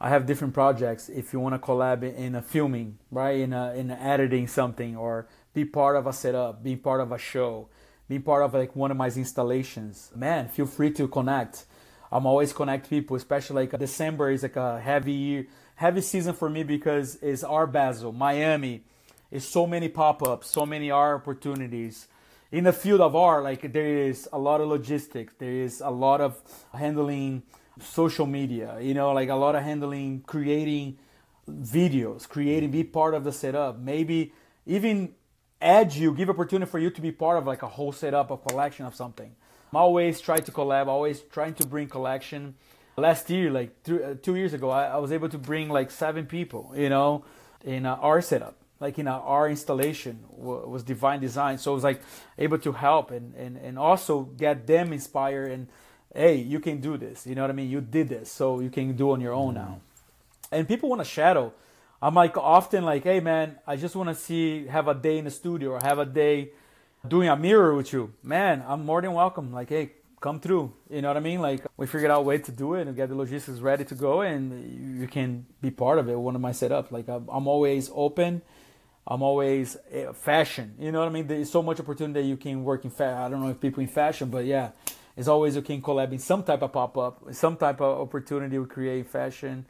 [0.00, 1.10] I have different projects.
[1.10, 4.96] If you want to collab in a filming, right, in a in a editing something,
[4.96, 7.68] or be part of a setup, be part of a show,
[8.08, 11.66] be part of like one of my installations, man, feel free to connect.
[12.10, 16.48] I'm always connect people, especially like December is like a heavy year, heavy season for
[16.48, 18.82] me because it's Art Basel, Miami.
[19.30, 22.06] It's so many pop-ups, so many art opportunities.
[22.52, 25.90] In the field of art, like there is a lot of logistics, there is a
[25.90, 26.40] lot of
[26.72, 27.42] handling
[27.80, 30.98] social media, you know, like a lot of handling creating
[31.50, 34.32] videos, creating, be part of the setup, maybe
[34.64, 35.14] even
[35.60, 38.36] add you, give opportunity for you to be part of like a whole setup, a
[38.36, 39.34] collection of something.
[39.72, 42.54] I'm always trying to collab, always trying to bring collection.
[42.96, 45.90] Last year, like th- uh, two years ago, I, I was able to bring like
[45.90, 47.24] seven people, you know,
[47.64, 51.58] in our setup, like in our installation w- was Divine Design.
[51.58, 52.02] So it was like
[52.38, 55.68] able to help and, and, and also get them inspired and,
[56.14, 57.26] hey, you can do this.
[57.26, 57.70] You know what I mean?
[57.70, 59.70] You did this, so you can do on your own mm-hmm.
[59.70, 59.80] now
[60.50, 61.52] and people want to shadow.
[62.00, 65.24] I'm like often like, hey man, I just want to see have a day in
[65.24, 66.50] the studio or have a day
[67.06, 68.12] doing a mirror with you.
[68.22, 69.52] Man, I'm more than welcome.
[69.52, 70.72] Like, hey, come through.
[70.90, 71.40] You know what I mean?
[71.40, 73.94] Like we figured out a way to do it and get the logistics ready to
[73.94, 76.18] go, and you can be part of it.
[76.18, 76.90] One of my setups.
[76.90, 78.42] Like I'm always open.
[79.06, 80.74] I'm always eh, fashion.
[80.78, 81.26] You know what I mean?
[81.26, 83.18] There's so much opportunity you can work in fashion.
[83.18, 84.70] I don't know if people in fashion, but yeah,
[85.16, 88.58] it's always you can collab in some type of pop up, some type of opportunity
[88.58, 89.66] we create fashion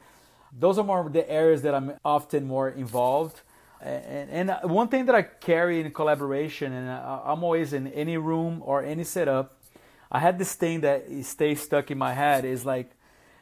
[0.59, 3.43] those are more the areas that I'm often more involved.
[3.80, 8.16] And, and one thing that I carry in collaboration, and I- I'm always in any
[8.16, 9.59] room or any setup,
[10.11, 12.91] I had this thing that stays stuck in my head is like,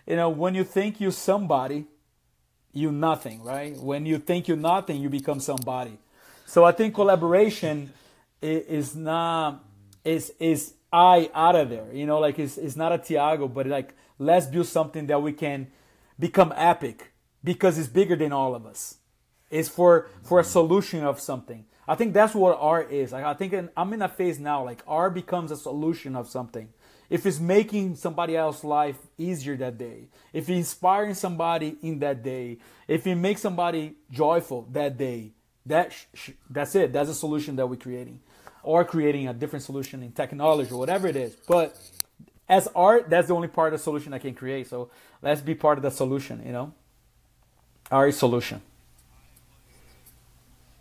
[0.06, 1.86] you know, when you think you're somebody,
[2.74, 3.76] you nothing, right?
[3.76, 5.98] When you think you're nothing, you become somebody.
[6.46, 7.92] So I think collaboration
[8.42, 9.64] is not
[10.04, 11.86] is is I out of there.
[11.92, 15.32] You know, like it's it's not a Tiago, but like let's build something that we
[15.32, 15.68] can
[16.18, 17.12] become epic
[17.42, 18.96] because it's bigger than all of us.
[19.50, 21.64] It's for for a solution of something.
[21.86, 23.12] I think that's what art is.
[23.12, 24.64] Like I think in, I'm in a phase now.
[24.64, 26.68] Like art becomes a solution of something.
[27.10, 32.22] If it's making somebody else's life easier that day, if it's inspiring somebody in that
[32.22, 35.32] day, if it makes somebody joyful that day,
[35.66, 36.92] that sh- that's it.
[36.92, 38.20] That's a solution that we're creating,
[38.62, 41.36] or creating a different solution in technology or whatever it is.
[41.46, 41.76] But
[42.48, 44.68] as art, that's the only part of the solution I can create.
[44.68, 44.90] So
[45.22, 46.42] let's be part of the solution.
[46.44, 46.74] You know,
[47.90, 48.60] our solution.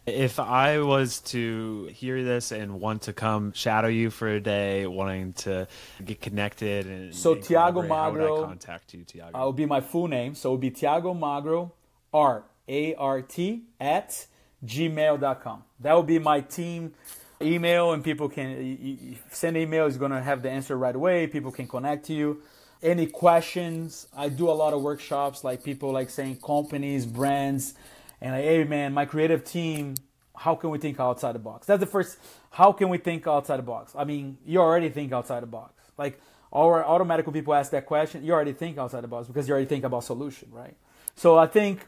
[0.05, 4.85] If I was to hear this and want to come shadow you for a day,
[4.85, 5.67] wanting to
[6.03, 9.37] get connected and So and Tiago how Magro- I contact you, Tiago?
[9.37, 10.35] Uh, would be my full name.
[10.35, 11.71] So it would be Tiago Magro,
[12.13, 14.27] R A R T, at
[14.65, 15.63] gmail.com.
[15.79, 16.93] That would be my team
[17.41, 21.27] email, and people can send email, is going to have the answer right away.
[21.27, 22.41] People can connect to you.
[22.81, 24.07] Any questions?
[24.15, 27.75] I do a lot of workshops, like people like saying companies, brands,
[28.23, 29.95] and like, hey man, my creative team,
[30.35, 31.67] how can we think outside the box?
[31.67, 32.17] That's the first.
[32.51, 33.93] How can we think outside the box?
[33.95, 35.73] I mean, you already think outside the box.
[35.97, 36.19] Like,
[36.49, 39.67] or automatically people ask that question, you already think outside the box because you already
[39.67, 40.75] think about solution, right?
[41.15, 41.85] So I think,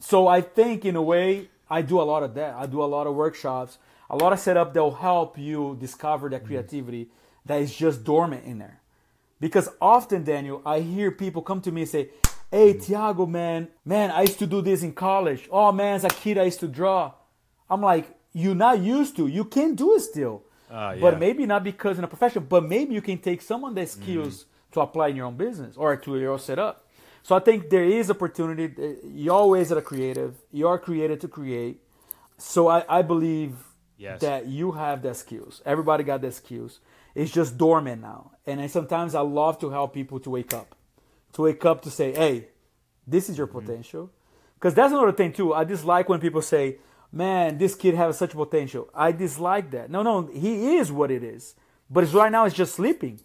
[0.00, 2.54] so I think in a way, I do a lot of that.
[2.54, 3.78] I do a lot of workshops,
[4.10, 6.46] a lot of setup that will help you discover that mm-hmm.
[6.46, 7.10] creativity
[7.46, 8.80] that is just dormant in there.
[9.38, 12.08] Because often, Daniel, I hear people come to me and say,
[12.50, 15.48] Hey, Tiago, man, man, I used to do this in college.
[15.50, 17.12] Oh, man, as a kid, I used to draw.
[17.68, 19.26] I'm like, you're not used to.
[19.26, 20.44] You can do it still.
[20.70, 21.00] Ah, yeah.
[21.00, 23.86] But maybe not because in a profession, but maybe you can take some of the
[23.86, 26.86] skills to apply in your own business or to your setup.
[27.22, 28.96] So I think there is opportunity.
[29.04, 30.36] You always are creative.
[30.50, 31.82] You are created to create.
[32.38, 33.52] So I, I believe
[33.98, 34.20] Yes.
[34.20, 35.60] that you have the skills.
[35.66, 36.78] Everybody got the skills.
[37.16, 38.30] It's just dormant now.
[38.46, 40.76] And then sometimes I love to help people to wake up.
[41.38, 42.48] To wake up to say, hey,
[43.06, 43.66] this is your mm-hmm.
[43.66, 44.10] potential.
[44.54, 45.54] Because that's another thing too.
[45.54, 46.78] I dislike when people say,
[47.12, 48.88] man, this kid has such potential.
[48.92, 49.88] I dislike that.
[49.88, 51.54] No, no, he is what it is.
[51.88, 53.20] But it's right now it's just sleeping.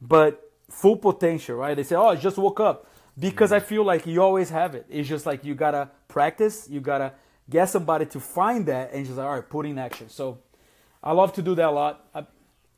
[0.00, 1.76] but full potential, right?
[1.76, 2.86] They say, "Oh, I just woke up,"
[3.18, 3.64] because mm-hmm.
[3.64, 4.86] I feel like you always have it.
[4.90, 7.12] It's just like you gotta practice, you gotta
[7.48, 10.08] get somebody to find that, and just like, all right, put in action.
[10.08, 10.38] So
[11.02, 12.06] I love to do that a lot.
[12.14, 12.26] I,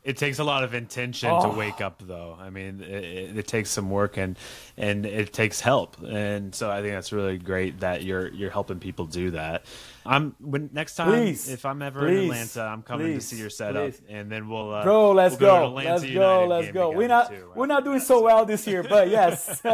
[0.05, 1.51] it takes a lot of intention oh.
[1.51, 2.37] to wake up, though.
[2.39, 4.39] I mean, it, it, takes some work and
[4.77, 8.81] and it takes help, and so I think that's really great that you're you're helping
[8.81, 9.65] people do that.
[10.05, 13.35] I'm when next time please, if I'm ever please, in Atlanta, I'm coming please, to
[13.35, 15.13] see your setup, and then we'll uh, bro.
[15.13, 15.69] Let's we'll go.
[15.69, 16.47] go let's go.
[16.47, 16.91] Let's go.
[16.91, 19.63] We're not too, we're not doing so well this year, but yes.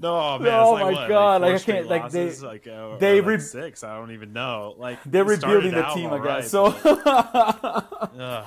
[0.00, 0.48] No, man.
[0.54, 1.42] Oh like, my what, god!
[1.42, 1.86] Like, like I can't.
[1.86, 3.84] Like they, like, uh, they re- six.
[3.84, 4.74] I don't even know.
[4.78, 6.50] Like they're rebuilding the team, I guess.
[6.50, 6.70] So,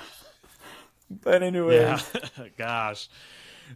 [1.23, 1.99] but anyway, yeah.
[2.57, 3.07] gosh.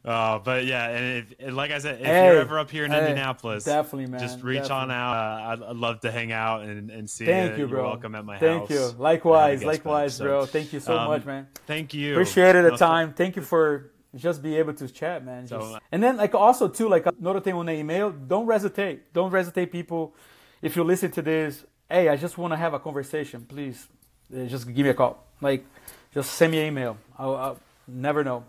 [0.03, 2.83] Uh, but yeah, and, if, and, like I said, if hey, you're ever up here
[2.85, 4.83] in hey, Indianapolis, definitely, man, just reach definitely.
[4.83, 5.13] on out.
[5.13, 7.63] Uh, I'd, I'd, love to hang out and, and see thank you.
[7.63, 7.79] you, bro.
[7.79, 8.69] You're welcome at my thank house.
[8.69, 8.99] Thank you.
[8.99, 10.45] Likewise, likewise, bro.
[10.45, 11.47] Thank you so um, much, man.
[11.67, 12.13] Thank you.
[12.13, 12.69] Appreciate it.
[12.69, 13.13] The time.
[13.13, 15.47] Thank you for just be able to chat, man.
[15.47, 19.13] So, just, and then like also too, like another thing on the email, don't hesitate.
[19.13, 20.13] Don't hesitate, people.
[20.61, 23.45] If you listen to this, hey, I just want to have a conversation.
[23.47, 23.87] Please,
[24.35, 25.23] uh, just give me a call.
[25.41, 25.65] Like,
[26.13, 26.97] just send me an email.
[27.17, 28.43] I'll, I'll never know.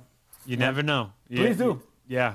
[0.46, 0.66] You yeah.
[0.66, 1.12] never know.
[1.30, 1.82] Please do.
[2.06, 2.34] Yeah,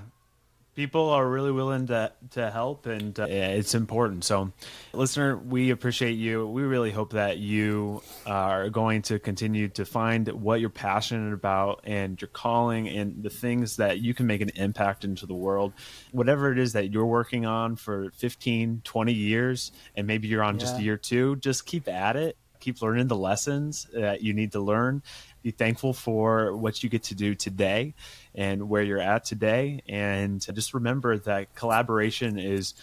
[0.76, 4.24] people are really willing to to help and uh, it's important.
[4.24, 4.52] So
[4.94, 6.48] listener we appreciate you.
[6.48, 11.82] We really hope that you are going to continue to find what you're passionate about
[11.84, 15.74] and your calling and the things that you can make an impact into the world.
[16.12, 20.56] Whatever it is that you're working on for 15 20 years and maybe you're on
[20.56, 20.60] yeah.
[20.60, 22.38] just year two just keep at it.
[22.60, 25.04] Keep learning the lessons that you need to learn
[25.44, 27.94] be thankful for what you get to do today
[28.34, 29.82] and where you're at today.
[29.88, 32.74] And just remember that collaboration is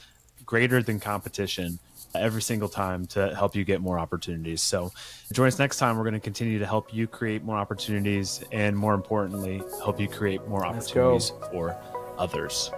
[0.44, 1.78] greater than competition
[2.14, 4.62] every single time to help you get more opportunities.
[4.62, 4.92] So
[5.32, 5.96] join us next time.
[5.96, 10.08] We're going to continue to help you create more opportunities and more importantly, help you
[10.08, 11.76] create more opportunities for
[12.18, 12.70] others.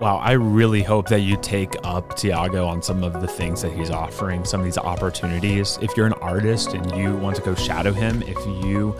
[0.00, 3.72] Wow, I really hope that you take up Tiago on some of the things that
[3.72, 5.78] he's offering, some of these opportunities.
[5.82, 8.96] If you're an artist and you want to go shadow him, if you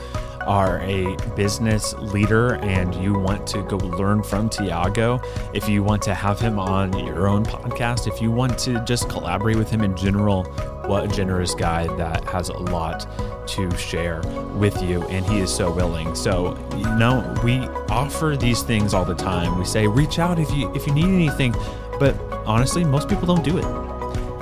[0.47, 5.23] are a business leader and you want to go learn from Tiago,
[5.55, 9.09] if you want to have him on your own podcast, if you want to just
[9.09, 10.43] collaborate with him in general,
[10.91, 13.07] what a generous guy that has a lot
[13.47, 14.21] to share
[14.57, 16.17] with you and he is so willing.
[16.17, 19.57] So, you know, we offer these things all the time.
[19.57, 21.53] We say reach out if you if you need anything,
[22.01, 23.65] but honestly, most people don't do it.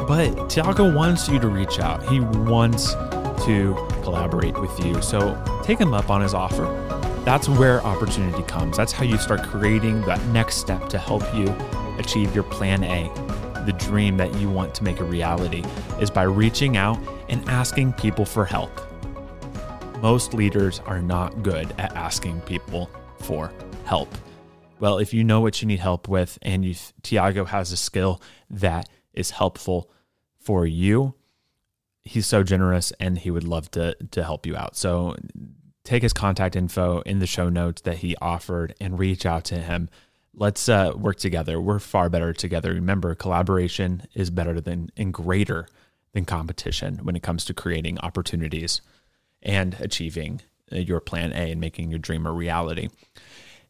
[0.08, 2.02] But Tiago wants you to reach out.
[2.08, 2.94] He wants
[3.44, 5.02] to collaborate with you.
[5.02, 6.64] So take him up on his offer.
[7.26, 8.78] That's where opportunity comes.
[8.78, 11.54] That's how you start creating that next step to help you
[11.98, 13.12] achieve your plan A,
[13.68, 15.62] the dream that you want to make a reality,
[16.00, 16.98] is by reaching out
[17.28, 18.70] and asking people for help.
[20.00, 23.52] Most leaders are not good at asking people for
[23.84, 24.08] help.
[24.80, 28.22] Well, if you know what you need help with and you, Tiago has a skill
[28.48, 29.90] that is helpful
[30.38, 31.12] for you,
[32.00, 34.76] he's so generous and he would love to to help you out.
[34.76, 35.14] So
[35.84, 39.58] take his contact info in the show notes that he offered and reach out to
[39.58, 39.90] him.
[40.38, 41.60] Let's uh, work together.
[41.60, 42.72] We're far better together.
[42.72, 45.66] Remember, collaboration is better than and greater
[46.12, 48.80] than competition when it comes to creating opportunities
[49.42, 52.88] and achieving uh, your plan A and making your dream a reality.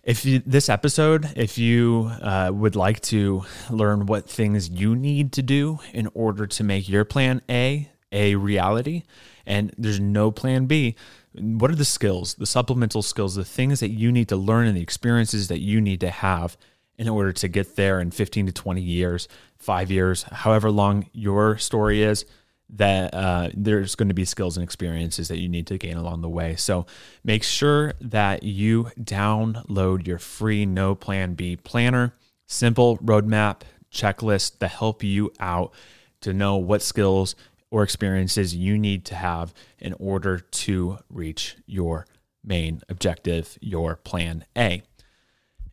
[0.03, 5.33] If you, this episode, if you uh, would like to learn what things you need
[5.33, 9.03] to do in order to make your plan A a reality
[9.49, 10.95] and there's no plan B,
[11.33, 14.77] what are the skills, the supplemental skills, the things that you need to learn and
[14.77, 16.57] the experiences that you need to have
[16.99, 21.57] in order to get there in 15 to 20 years, five years, however long your
[21.57, 22.25] story is?
[22.71, 26.21] That uh, there's going to be skills and experiences that you need to gain along
[26.21, 26.55] the way.
[26.57, 26.85] So
[27.25, 32.13] make sure that you download your free No Plan B planner,
[32.47, 35.73] simple roadmap checklist to help you out
[36.21, 37.35] to know what skills
[37.71, 42.07] or experiences you need to have in order to reach your
[42.45, 44.83] main objective, your plan A.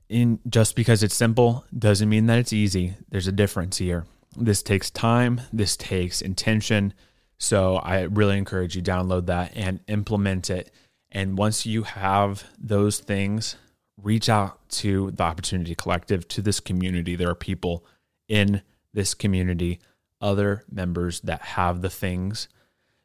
[0.10, 2.96] In just because it's simple doesn't mean that it's easy.
[3.10, 4.06] There's a difference here.
[4.38, 6.94] This takes time, this takes intention.
[7.38, 10.72] So I really encourage you download that and implement it.
[11.12, 13.56] And once you have those things,
[14.02, 17.16] reach out to the Opportunity Collective, to this community.
[17.16, 17.86] There are people
[18.28, 18.62] in
[18.94, 19.80] this community
[20.26, 22.50] other members that have the things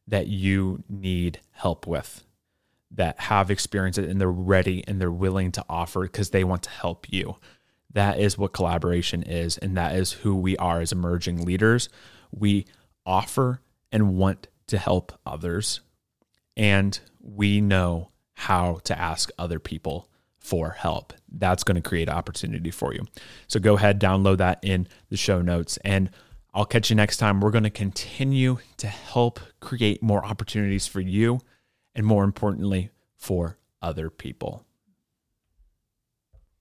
[0.06, 2.24] that you need help with,
[2.90, 6.62] that have experience it and they're ready and they're willing to offer because they want
[6.64, 7.36] to help you.
[7.92, 9.58] That is what collaboration is.
[9.58, 11.88] And that is who we are as emerging leaders.
[12.32, 12.66] We
[13.04, 13.60] offer
[13.92, 15.80] and want to help others.
[16.56, 20.08] and we know how to ask other people
[20.38, 21.12] for help.
[21.28, 23.04] That's going to create opportunity for you.
[23.46, 26.10] So go ahead, download that in the show notes, and
[26.52, 27.40] I'll catch you next time.
[27.40, 31.40] We're going to continue to help create more opportunities for you
[31.94, 34.64] and more importantly, for other people.